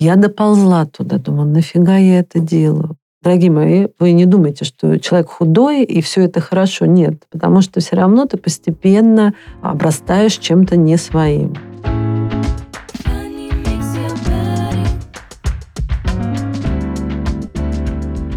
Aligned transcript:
Я 0.00 0.14
доползла 0.14 0.86
туда, 0.86 1.18
думаю, 1.18 1.48
нафига 1.48 1.96
я 1.96 2.20
это 2.20 2.38
делаю? 2.38 2.96
Дорогие 3.20 3.50
мои, 3.50 3.88
вы 3.98 4.12
не 4.12 4.26
думайте, 4.26 4.64
что 4.64 4.96
человек 5.00 5.28
худой 5.28 5.82
и 5.82 6.00
все 6.02 6.22
это 6.22 6.40
хорошо. 6.40 6.86
Нет, 6.86 7.24
потому 7.32 7.62
что 7.62 7.80
все 7.80 7.96
равно 7.96 8.24
ты 8.26 8.36
постепенно 8.36 9.34
обрастаешь 9.60 10.36
чем-то 10.36 10.76
не 10.76 10.96
своим. 10.98 11.52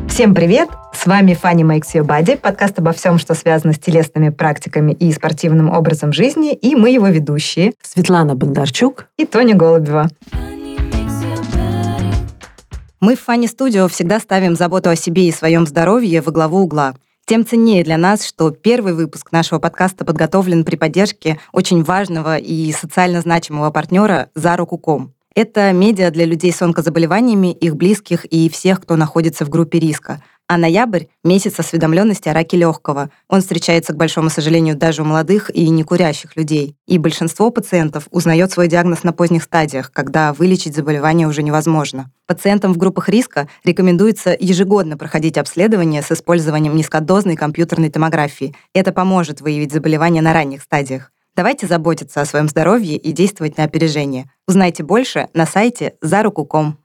Всем 0.07 0.33
привет! 0.33 0.69
С 0.95 1.05
вами 1.05 1.35
Фанни 1.35 1.63
Makes 1.63 1.93
Your 1.93 2.07
Body, 2.07 2.37
подкаст 2.37 2.79
обо 2.79 2.91
всем, 2.91 3.19
что 3.19 3.35
связано 3.35 3.73
с 3.73 3.79
телесными 3.79 4.29
практиками 4.29 4.93
и 4.93 5.11
спортивным 5.11 5.69
образом 5.69 6.11
жизни, 6.11 6.53
и 6.53 6.75
мы 6.75 6.89
его 6.89 7.07
ведущие 7.07 7.73
Светлана 7.83 8.33
Бондарчук 8.35 9.05
и 9.17 9.25
Тоня 9.25 9.55
Голубева. 9.55 10.09
Мы 13.01 13.15
в 13.15 13.21
Фанни 13.21 13.47
Студио 13.47 13.87
всегда 13.87 14.19
ставим 14.19 14.55
заботу 14.55 14.91
о 14.91 14.95
себе 14.95 15.27
и 15.27 15.31
своем 15.31 15.65
здоровье 15.65 16.21
во 16.21 16.31
главу 16.31 16.59
угла. 16.59 16.93
Тем 17.25 17.43
ценнее 17.43 17.83
для 17.83 17.97
нас, 17.97 18.23
что 18.23 18.51
первый 18.51 18.93
выпуск 18.93 19.31
нашего 19.31 19.57
подкаста 19.57 20.05
подготовлен 20.05 20.63
при 20.63 20.75
поддержке 20.75 21.39
очень 21.51 21.83
важного 21.83 22.37
и 22.37 22.71
социально 22.71 23.19
значимого 23.21 23.71
партнера 23.71 24.29
«За 24.35 24.55
руку 24.55 24.77
ком». 24.77 25.15
Это 25.33 25.71
медиа 25.71 26.11
для 26.11 26.25
людей 26.25 26.53
с 26.53 26.61
онкозаболеваниями, 26.61 27.51
их 27.51 27.75
близких 27.75 28.25
и 28.25 28.49
всех, 28.49 28.79
кто 28.81 28.95
находится 28.97 29.45
в 29.45 29.49
группе 29.49 29.79
риска. 29.79 30.21
А 30.51 30.57
ноябрь— 30.57 31.05
месяц 31.23 31.57
осведомленности 31.61 32.27
о 32.27 32.33
раке 32.33 32.57
легкого. 32.57 33.09
Он 33.29 33.39
встречается, 33.39 33.93
к 33.93 33.95
большому 33.95 34.29
сожалению, 34.29 34.75
даже 34.75 35.01
у 35.01 35.05
молодых 35.05 35.49
и 35.49 35.69
некурящих 35.69 36.35
людей. 36.35 36.75
И 36.87 36.97
большинство 36.97 37.51
пациентов 37.51 38.09
узнает 38.11 38.51
свой 38.51 38.67
диагноз 38.67 39.05
на 39.05 39.13
поздних 39.13 39.43
стадиях, 39.43 39.93
когда 39.93 40.33
вылечить 40.33 40.75
заболевание 40.75 41.25
уже 41.25 41.41
невозможно. 41.41 42.11
Пациентам 42.27 42.73
в 42.73 42.77
группах 42.77 43.07
риска 43.07 43.47
рекомендуется 43.63 44.35
ежегодно 44.37 44.97
проходить 44.97 45.37
обследование 45.37 46.01
с 46.01 46.11
использованием 46.11 46.75
низкодозной 46.75 47.37
компьютерной 47.37 47.89
томографии. 47.89 48.53
Это 48.73 48.91
поможет 48.91 49.39
выявить 49.39 49.71
заболевание 49.71 50.21
на 50.21 50.33
ранних 50.33 50.63
стадиях. 50.63 51.13
Давайте 51.33 51.65
заботиться 51.65 52.19
о 52.19 52.25
своем 52.25 52.49
здоровье 52.49 52.97
и 52.97 53.13
действовать 53.13 53.57
на 53.57 53.63
опережение. 53.63 54.29
Узнайте 54.49 54.83
больше 54.83 55.29
на 55.33 55.45
сайте 55.45 55.93
zaruku.com. 56.03 56.75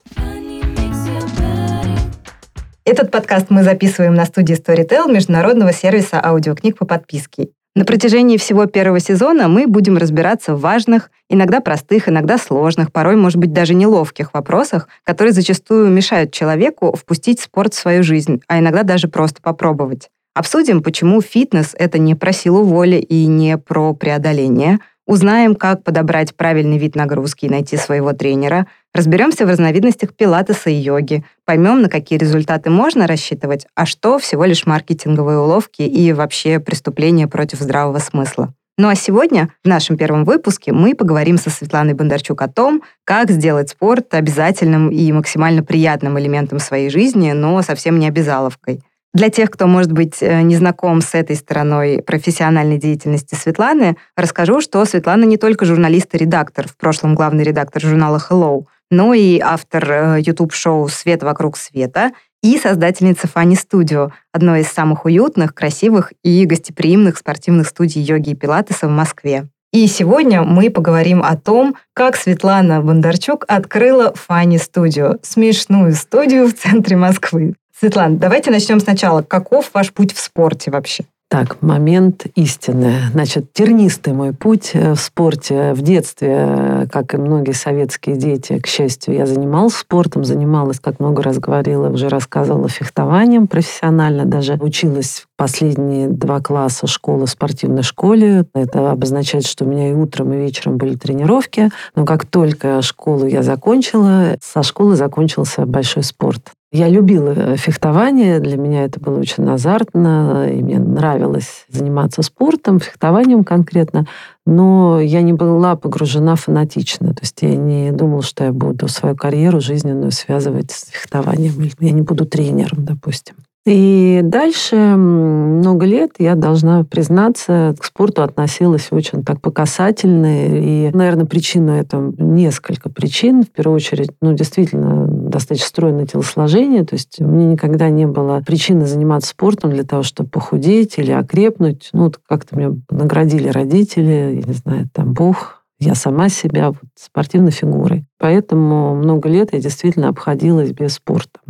Этот 2.89 3.11
подкаст 3.11 3.47
мы 3.49 3.63
записываем 3.63 4.13
на 4.13 4.23
студии 4.23 4.55
Storytel 4.55 5.11
международного 5.11 5.73
сервиса 5.73 6.21
аудиокниг 6.23 6.77
по 6.77 6.85
подписке. 6.85 7.49
На 7.75 7.83
протяжении 7.83 8.37
всего 8.37 8.65
первого 8.65 9.01
сезона 9.01 9.49
мы 9.49 9.67
будем 9.67 9.97
разбираться 9.97 10.55
в 10.55 10.61
важных, 10.61 11.11
иногда 11.29 11.59
простых, 11.59 12.07
иногда 12.07 12.37
сложных, 12.37 12.93
порой, 12.93 13.17
может 13.17 13.39
быть, 13.39 13.51
даже 13.51 13.73
неловких 13.73 14.33
вопросах, 14.33 14.87
которые 15.03 15.33
зачастую 15.33 15.89
мешают 15.89 16.31
человеку 16.31 16.95
впустить 16.95 17.41
спорт 17.41 17.73
в 17.73 17.77
свою 17.77 18.03
жизнь, 18.03 18.39
а 18.47 18.59
иногда 18.59 18.83
даже 18.83 19.09
просто 19.09 19.41
попробовать. 19.41 20.07
Обсудим, 20.33 20.81
почему 20.81 21.19
фитнес— 21.19 21.75
это 21.77 21.97
не 21.99 22.15
про 22.15 22.31
силу 22.31 22.63
воли 22.63 22.95
и 22.95 23.25
не 23.25 23.57
про 23.57 23.93
преодоление. 23.95 24.79
Узнаем, 25.07 25.55
как 25.55 25.83
подобрать 25.83 26.35
правильный 26.35 26.77
вид 26.77 26.95
нагрузки 26.95 27.45
и 27.45 27.49
найти 27.49 27.77
своего 27.77 28.11
тренера. 28.11 28.67
Разберемся 28.93 29.45
в 29.45 29.49
разновидностях 29.49 30.13
пилатеса 30.13 30.69
и 30.69 30.73
йоги. 30.73 31.23
Поймем, 31.45 31.81
на 31.81 31.87
какие 31.87 32.19
результаты 32.19 32.69
можно 32.69 33.07
рассчитывать, 33.07 33.67
а 33.73 33.85
что 33.85 34.19
всего 34.19 34.43
лишь 34.43 34.65
маркетинговые 34.65 35.39
уловки 35.39 35.81
и 35.81 36.11
вообще 36.11 36.59
преступления 36.59 37.27
против 37.27 37.59
здравого 37.59 37.99
смысла. 37.99 38.53
Ну 38.77 38.89
а 38.89 38.95
сегодня, 38.95 39.49
в 39.63 39.67
нашем 39.67 39.97
первом 39.97 40.25
выпуске, 40.25 40.73
мы 40.73 40.93
поговорим 40.93 41.37
со 41.37 41.49
Светланой 41.49 41.93
Бондарчук 41.93 42.41
о 42.41 42.49
том, 42.49 42.83
как 43.05 43.31
сделать 43.31 43.69
спорт 43.69 44.13
обязательным 44.13 44.89
и 44.89 45.09
максимально 45.13 45.63
приятным 45.63 46.19
элементом 46.19 46.59
своей 46.59 46.89
жизни, 46.89 47.31
но 47.31 47.61
совсем 47.61 47.97
не 47.97 48.09
обязаловкой. 48.09 48.81
Для 49.13 49.29
тех, 49.29 49.49
кто, 49.49 49.67
может 49.67 49.91
быть, 49.91 50.21
э, 50.21 50.41
не 50.41 50.55
знаком 50.55 51.01
с 51.01 51.15
этой 51.15 51.35
стороной 51.35 52.03
профессиональной 52.03 52.77
деятельности 52.77 53.35
Светланы, 53.35 53.97
расскажу, 54.15 54.61
что 54.61 54.83
Светлана 54.85 55.23
не 55.23 55.37
только 55.37 55.65
журналист 55.65 56.13
и 56.13 56.17
редактор, 56.17 56.67
в 56.67 56.77
прошлом 56.77 57.15
главный 57.15 57.43
редактор 57.43 57.81
журнала 57.81 58.21
Hello, 58.29 58.65
но 58.91 59.13
и 59.13 59.39
автор 59.39 60.17
YouTube-шоу 60.19 60.87
э, 60.87 60.89
«Свет 60.89 61.23
вокруг 61.23 61.57
света» 61.57 62.11
и 62.43 62.57
создательница 62.57 63.27
Фанни 63.27 63.55
Студио, 63.55 64.11
одной 64.31 64.61
из 64.61 64.67
самых 64.67 65.05
уютных, 65.05 65.55
красивых 65.55 66.13
и 66.23 66.45
гостеприимных 66.45 67.17
спортивных 67.17 67.67
студий 67.67 68.01
йоги 68.01 68.31
и 68.31 68.35
пилатеса 68.35 68.87
в 68.87 68.91
Москве. 68.91 69.47
И 69.73 69.85
сегодня 69.87 70.43
мы 70.43 70.69
поговорим 70.69 71.21
о 71.21 71.35
том, 71.35 71.75
как 71.93 72.15
Светлана 72.15 72.81
Бондарчук 72.81 73.43
открыла 73.47 74.13
Фанни 74.15 74.57
Студио, 74.57 75.17
смешную 75.21 75.93
студию 75.93 76.47
в 76.47 76.53
центре 76.53 76.95
Москвы. 76.95 77.55
Светлана, 77.79 78.17
давайте 78.17 78.49
начнем 78.49 78.79
сначала. 78.79 79.21
Каков 79.21 79.69
ваш 79.73 79.93
путь 79.93 80.11
в 80.11 80.19
спорте 80.19 80.71
вообще? 80.71 81.05
Так, 81.29 81.61
момент 81.61 82.25
истины. 82.35 82.93
Значит, 83.11 83.51
тернистый 83.51 84.13
мой 84.13 84.33
путь 84.33 84.71
э, 84.73 84.93
в 84.93 84.99
спорте. 84.99 85.73
В 85.73 85.81
детстве, 85.81 86.35
э, 86.39 86.87
как 86.89 87.13
и 87.13 87.17
многие 87.17 87.51
советские 87.51 88.15
дети, 88.15 88.59
к 88.59 88.65
счастью, 88.65 89.13
я 89.13 89.25
занималась 89.25 89.75
спортом, 89.75 90.23
занималась, 90.23 90.79
как 90.79 91.01
много 91.01 91.21
раз 91.21 91.37
говорила, 91.37 91.89
уже 91.89 92.07
рассказывала, 92.07 92.69
фехтованием 92.69 93.47
профессионально. 93.47 94.25
Даже 94.25 94.53
училась 94.53 95.25
в 95.25 95.27
последние 95.35 96.07
два 96.07 96.39
класса 96.39 96.87
школы 96.87 97.27
спортивной 97.27 97.83
школе. 97.83 98.45
Это 98.55 98.89
обозначает, 98.89 99.45
что 99.45 99.65
у 99.65 99.67
меня 99.67 99.91
и 99.91 99.93
утром, 99.93 100.31
и 100.33 100.37
вечером 100.37 100.77
были 100.77 100.95
тренировки. 100.95 101.69
Но 101.93 102.05
как 102.05 102.25
только 102.25 102.81
школу 102.81 103.27
я 103.27 103.43
закончила, 103.43 104.37
со 104.41 104.63
школы 104.63 104.95
закончился 104.95 105.65
большой 105.65 106.03
спорт. 106.03 106.53
Я 106.71 106.89
любила 106.89 107.29
э, 107.29 107.55
фехтование, 107.55 108.41
для 108.41 108.57
меня 108.57 108.83
это 108.83 108.99
было 108.99 109.19
очень 109.19 109.47
азартно, 109.47 110.49
и 110.51 110.61
мне 110.61 110.79
нравилось 110.79 111.65
заниматься 111.69 112.21
спортом, 112.23 112.81
фехтованием 112.81 113.45
конкретно, 113.45 114.05
но 114.45 114.99
я 114.99 115.21
не 115.21 115.31
была 115.31 115.77
погружена 115.77 116.35
фанатично. 116.35 117.13
То 117.13 117.21
есть 117.21 117.41
я 117.41 117.55
не 117.55 117.91
думала, 117.93 118.21
что 118.21 118.43
я 118.43 118.51
буду 118.51 118.89
свою 118.89 119.15
карьеру 119.15 119.61
жизненную 119.61 120.11
связывать 120.11 120.71
с 120.71 120.89
фехтованием, 120.89 121.53
я 121.79 121.91
не 121.91 122.01
буду 122.01 122.25
тренером, 122.25 122.83
допустим. 122.83 123.35
И 123.67 124.21
дальше 124.23 124.77
много 124.77 125.85
лет, 125.85 126.11
я 126.19 126.35
должна 126.35 126.85
признаться, 126.85 127.75
к 127.77 127.83
спорту 127.83 128.23
относилась 128.23 128.87
очень 128.91 129.25
так 129.25 129.41
по 129.41 129.51
И, 129.51 130.89
наверное, 130.93 131.25
причина 131.25 131.71
это 131.71 132.13
несколько 132.17 132.89
причин. 132.89 133.43
В 133.43 133.49
первую 133.49 133.75
очередь, 133.75 134.11
ну, 134.21 134.31
действительно, 134.31 135.05
достаточно 135.05 135.67
стройное 135.67 136.05
телосложение. 136.05 136.85
То 136.85 136.93
есть 136.93 137.19
меня 137.19 137.45
никогда 137.45 137.89
не 137.89 138.07
было 138.07 138.41
причины 138.45 138.85
заниматься 138.85 139.31
спортом 139.31 139.71
для 139.71 139.83
того, 139.83 140.01
чтобы 140.01 140.29
похудеть 140.29 140.97
или 140.97 141.11
окрепнуть. 141.11 141.89
Ну, 141.91 142.03
вот 142.05 142.21
как-то 142.25 142.55
меня 142.55 142.73
наградили 142.89 143.49
родители, 143.49 144.39
я 144.39 144.47
не 144.47 144.53
знаю, 144.53 144.89
там 144.93 145.11
Бог, 145.11 145.65
я 145.79 145.93
сама 145.93 146.29
себя 146.29 146.69
вот, 146.69 146.77
спортивной 146.95 147.51
фигурой. 147.51 148.05
Поэтому 148.17 148.95
много 148.95 149.27
лет 149.27 149.49
я 149.51 149.59
действительно 149.59 150.07
обходилась 150.07 150.71
без 150.71 150.93
спорта. 150.93 151.41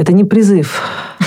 Это 0.00 0.14
не 0.14 0.24
призыв 0.24 0.80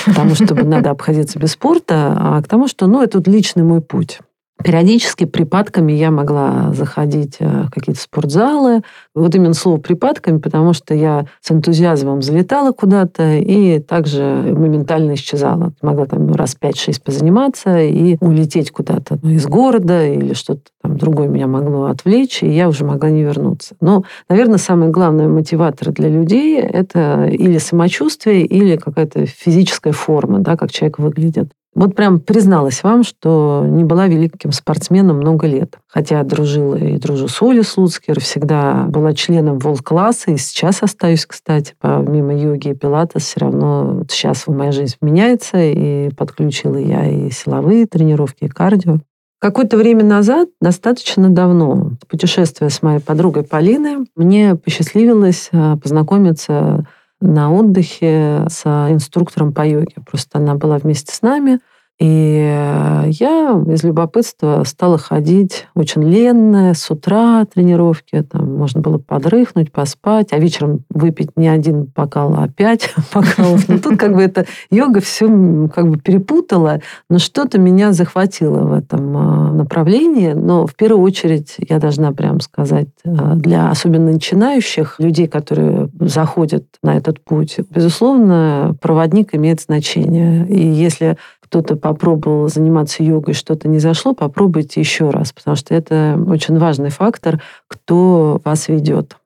к 0.04 0.16
тому, 0.16 0.34
чтобы 0.34 0.64
надо 0.64 0.90
обходиться 0.90 1.38
без 1.38 1.52
спорта, 1.52 2.18
а 2.20 2.42
к 2.42 2.48
тому, 2.48 2.68
что 2.68 2.88
ну, 2.88 3.04
это 3.04 3.22
личный 3.30 3.62
мой 3.62 3.82
путь. 3.82 4.20
Периодически 4.64 5.26
припадками 5.26 5.92
я 5.92 6.12
могла 6.12 6.72
заходить 6.74 7.38
э, 7.40 7.64
в 7.64 7.72
какие-то 7.72 8.02
спортзалы. 8.02 8.82
Вот 9.14 9.36
именно 9.36 9.54
слово 9.54 9.78
припадками, 9.78 10.40
потому 10.40 10.74
что 10.74 10.94
я 10.94 11.26
с 11.42 11.52
энтузиазмом 11.52 12.22
залетала 12.22 12.72
куда-то 12.72 13.36
и 13.36 13.80
также 13.80 14.24
моментально 14.24 15.16
исчезала. 15.16 15.74
Могла 15.82 16.06
там 16.06 16.32
раз 16.34 16.56
5-6 16.60 17.02
позаниматься 17.04 17.82
и 17.82 18.18
улететь 18.22 18.72
куда-то 18.72 19.20
ну, 19.22 19.32
из 19.32 19.46
города 19.46 20.06
или 20.06 20.34
что-то 20.34 20.62
там 20.82 20.98
другое 20.98 21.28
меня 21.28 21.48
могло 21.48 21.86
отвлечь, 21.86 22.44
и 22.44 22.50
я 22.50 22.68
уже 22.68 22.84
могла 22.84 23.10
не 23.10 23.24
вернуться. 23.24 23.76
Но, 23.80 24.04
наверное, 24.28 24.58
самый 24.58 24.90
главный 24.90 25.28
мотиватор 25.28 25.92
для 25.92 26.10
людей— 26.10 26.60
это 26.62 27.26
или 27.26 27.58
самочувствие, 27.58 28.46
или 28.46 28.76
какая-то 28.76 29.26
физическая 29.26 29.94
форма, 29.94 30.40
да, 30.40 30.58
как 30.58 30.72
человек 30.72 31.00
выглядит. 31.00 31.50
Вот 31.76 31.96
прям 31.96 32.20
призналась 32.20 32.84
вам, 32.84 33.04
что 33.04 33.66
не 33.68 33.84
была 33.84 34.08
великим 34.08 34.52
спортсменом 34.52 35.18
много 35.18 35.48
лет. 35.48 35.80
Хотя 35.88 36.24
дружила 36.24 36.76
и 36.76 36.98
дружу 36.98 37.28
с 37.28 37.42
Олей 37.42 37.64
Слуцкер, 37.64 38.20
всегда 38.20 38.86
была 38.90 39.14
членом 39.14 39.58
волк-класса, 39.58 40.32
и 40.32 40.38
сейчас 40.38 40.84
остаюсь, 40.84 41.26
кстати, 41.26 41.74
помимо 41.80 42.36
йоги 42.36 42.70
и 42.70 42.74
пилатес, 42.76 43.24
все 43.24 43.40
равно 43.40 44.04
сейчас 44.10 44.46
моя 44.48 44.72
жизнь 44.72 44.96
меняется, 45.02 45.58
и 45.60 46.10
подключила 46.12 46.78
я 46.78 47.10
и 47.10 47.32
силовые 47.32 47.88
тренировки, 47.88 48.46
и 48.46 48.50
кардио. 48.50 49.00
Какое-то 49.44 49.76
время 49.76 50.06
назад, 50.06 50.48
достаточно 50.62 51.30
давно, 51.30 51.98
путешествуя 52.08 52.70
с 52.70 52.82
моей 52.82 53.00
подругой 53.00 53.44
Полиной, 53.44 54.08
мне 54.16 54.56
посчастливилось 54.56 55.50
э, 55.52 55.76
познакомиться 55.84 56.88
на 57.24 57.52
отдыхе 57.54 58.46
с 58.50 58.66
инструктором 58.92 59.54
по 59.54 59.66
йоге. 59.66 59.96
Просто 60.06 60.40
она 60.40 60.56
была 60.56 60.78
вместе 60.78 61.14
с 61.14 61.22
нами. 61.22 61.60
И 62.00 62.40
э, 62.42 63.10
я 63.10 63.64
из 63.68 63.84
любопытства 63.84 64.64
стала 64.66 64.98
ходить 64.98 65.68
очень 65.76 66.04
ленная, 66.04 66.74
с 66.74 66.90
утра 66.90 67.46
тренировки, 67.46 68.22
там 68.24 68.58
можно 68.58 68.82
было 68.82 68.98
подрыхнуть, 68.98 69.72
поспать, 69.72 70.34
а 70.34 70.40
вечером 70.40 70.84
выпить 70.90 71.38
не 71.38 71.48
один 71.48 71.84
бокал, 71.84 72.34
а 72.36 72.48
пять 72.48 72.94
бокалов. 73.14 73.70
Но 73.70 73.78
тут 73.78 73.98
как 73.98 74.16
бы 74.16 74.24
эта 74.24 74.46
йога 74.72 75.02
все 75.02 75.28
как 75.74 75.88
бы 75.88 75.98
перепутала, 75.98 76.82
но 77.10 77.20
что-то 77.20 77.60
меня 77.60 77.94
захватило 77.94 78.60
в 78.64 78.74
этом 78.74 79.16
а, 79.16 79.52
направлении. 79.52 80.34
Но 80.34 80.66
в 80.66 80.76
первую 80.76 81.04
очередь, 81.04 81.56
я 81.58 81.78
должна 81.80 82.12
прям 82.12 82.40
сказать, 82.40 82.90
а, 83.06 83.36
для 83.36 83.70
особенно 83.70 84.12
начинающих 84.12 85.00
людей, 85.00 85.28
которые 85.28 85.90
заходят 86.00 86.66
на 86.82 86.98
этот 86.98 87.24
путь, 87.24 87.58
безусловно, 87.70 88.76
проводник 88.82 89.36
имеет 89.36 89.62
значение. 89.62 90.48
И 90.48 90.68
если 90.68 91.18
кто-то 91.54 91.76
попробовал 91.76 92.50
заниматься 92.50 93.04
йогой, 93.04 93.36
что-то 93.36 93.68
не 93.68 93.78
зашло, 93.78 94.16
попробуйте 94.16 94.80
еще 94.80 95.12
раз, 95.12 95.34
потому 95.34 95.56
что 95.56 95.76
это 95.76 96.20
очень 96.28 96.58
важный 96.58 96.90
фактор, 96.90 97.44
кто 97.68 98.42
вас 98.44 98.70
ведет. 98.70 99.18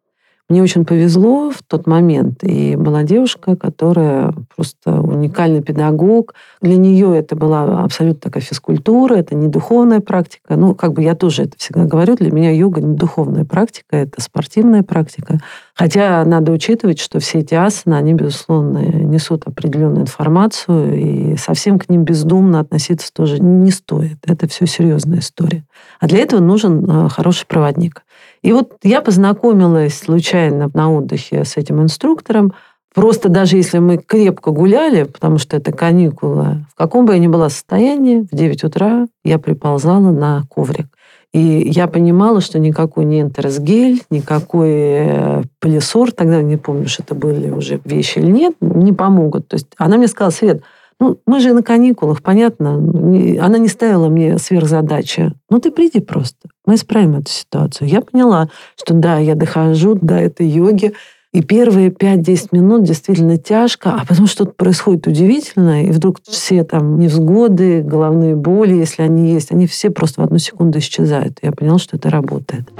Мне 0.50 0.64
очень 0.64 0.86
повезло 0.86 1.52
в 1.52 1.62
тот 1.62 1.88
момент. 1.88 2.42
И 2.42 2.78
была 2.78 3.04
девушка, 3.04 3.58
которая 3.58 4.34
просто 4.56 5.02
уникальный 5.02 5.62
педагог. 5.62 6.36
Для 6.62 6.78
нее 6.78 7.18
это 7.18 7.36
была 7.36 7.84
абсолютно 7.84 8.22
такая 8.22 8.42
физкультура, 8.42 9.16
это 9.16 9.36
не 9.36 9.50
духовная 9.50 10.00
практика. 10.00 10.56
Ну, 10.56 10.74
как 10.74 10.94
бы 10.94 11.04
я 11.04 11.16
тоже 11.16 11.44
это 11.44 11.58
всегда 11.58 11.84
говорю, 11.84 12.16
для 12.16 12.32
меня 12.32 12.52
йога 12.52 12.80
не 12.80 12.96
духовная 12.96 13.44
практика, 13.44 13.98
это 13.98 14.22
спортивная 14.22 14.84
практика. 14.84 15.40
Хотя 15.74 16.24
надо 16.24 16.54
учитывать, 16.54 17.00
что 17.00 17.20
все 17.20 17.40
эти 17.40 17.54
асаны, 17.54 17.96
они, 17.96 18.14
безусловно, 18.14 18.78
несут 18.80 19.44
определенную 19.46 20.04
информацию, 20.04 20.98
и 20.98 21.36
совсем 21.36 21.78
к 21.78 21.90
ним 21.90 22.04
бездумно 22.04 22.62
относиться 22.62 23.12
тоже 23.14 23.40
не 23.40 23.72
стоит. 23.72 24.18
Это 24.26 24.48
все 24.48 24.66
серьезная 24.66 25.20
история. 25.20 25.66
А 26.00 26.08
для 26.08 26.20
этого 26.20 26.40
нужен 26.40 26.90
э, 26.90 27.10
хороший 27.10 27.46
проводник. 27.48 28.04
И 28.42 28.52
вот 28.54 28.74
я 28.84 29.02
познакомилась 29.02 29.98
случайно 29.98 30.70
на 30.74 30.92
отдыхе 30.92 31.44
с 31.44 31.58
этим 31.58 31.82
инструктором. 31.82 32.54
Просто 32.94 33.30
даже 33.30 33.58
если 33.58 33.78
мы 33.78 33.98
крепко 33.98 34.52
гуляли, 34.52 35.04
потому 35.04 35.38
что 35.38 35.58
это 35.58 35.72
каникула, 35.72 36.66
в 36.72 36.76
каком 36.76 37.06
бы 37.06 37.14
я 37.14 37.20
ни 37.20 37.28
была 37.28 37.50
состоянии, 37.50 38.22
в 38.22 38.36
9 38.36 38.64
утра 38.64 39.08
я 39.24 39.38
приползала 39.38 40.12
на 40.12 40.44
коврик. 40.50 40.88
И 41.34 41.40
я 41.40 41.88
понимала, 41.88 42.42
что 42.42 42.58
никакой 42.58 43.06
не 43.06 43.22
энтеросгель, 43.22 44.02
никакой 44.10 44.72
э, 44.72 45.44
пылесор, 45.60 46.12
тогда 46.12 46.42
не 46.42 46.58
помню, 46.58 46.88
что 46.88 47.04
это 47.04 47.16
были 47.16 47.50
уже 47.50 47.82
вещи 47.84 48.20
или 48.20 48.32
нет, 48.32 48.56
не 48.62 48.94
помогут. 48.94 49.48
То 49.50 49.56
есть 49.56 49.68
она 49.78 49.98
мне 49.98 50.08
сказала, 50.08 50.32
Свет, 50.32 50.64
ну, 51.00 51.20
мы 51.28 51.40
же 51.40 51.54
на 51.54 51.62
каникулах, 51.62 52.24
понятно. 52.24 52.76
Она 52.76 53.58
не 53.60 53.68
ставила 53.68 54.10
мне 54.10 54.38
сверхзадачи. 54.40 55.32
Ну, 55.50 55.60
ты 55.60 55.72
приди 55.72 56.00
просто. 56.00 56.50
Мы 56.66 56.76
исправим 56.76 57.16
эту 57.16 57.30
ситуацию. 57.30 57.88
Я 57.88 58.02
поняла, 58.02 58.50
что 58.76 58.94
да, 58.94 59.18
я 59.20 59.36
дохожу 59.36 59.96
до 59.96 60.16
этой 60.16 60.48
йоги. 60.48 60.94
И 61.34 61.44
первые 61.44 61.90
5-10 61.90 62.48
минут 62.54 62.84
действительно 62.84 63.38
тяжко, 63.38 63.92
а 63.92 64.06
потом 64.08 64.26
что-то 64.26 64.54
происходит 64.54 65.06
удивительное, 65.08 65.84
и 65.84 65.92
вдруг 65.92 66.20
все 66.24 66.64
там 66.64 66.98
невзгоды, 66.98 67.84
головные 67.84 68.36
боли, 68.36 68.74
если 68.74 69.04
они 69.04 69.34
есть, 69.34 69.52
они 69.52 69.68
все 69.68 69.92
просто 69.92 70.22
в 70.22 70.24
одну 70.24 70.40
секунду 70.40 70.80
исчезают. 70.80 71.38
Я 71.44 71.52
поняла, 71.52 71.78
что 71.78 71.98
это 71.98 72.10
работает. 72.10 72.72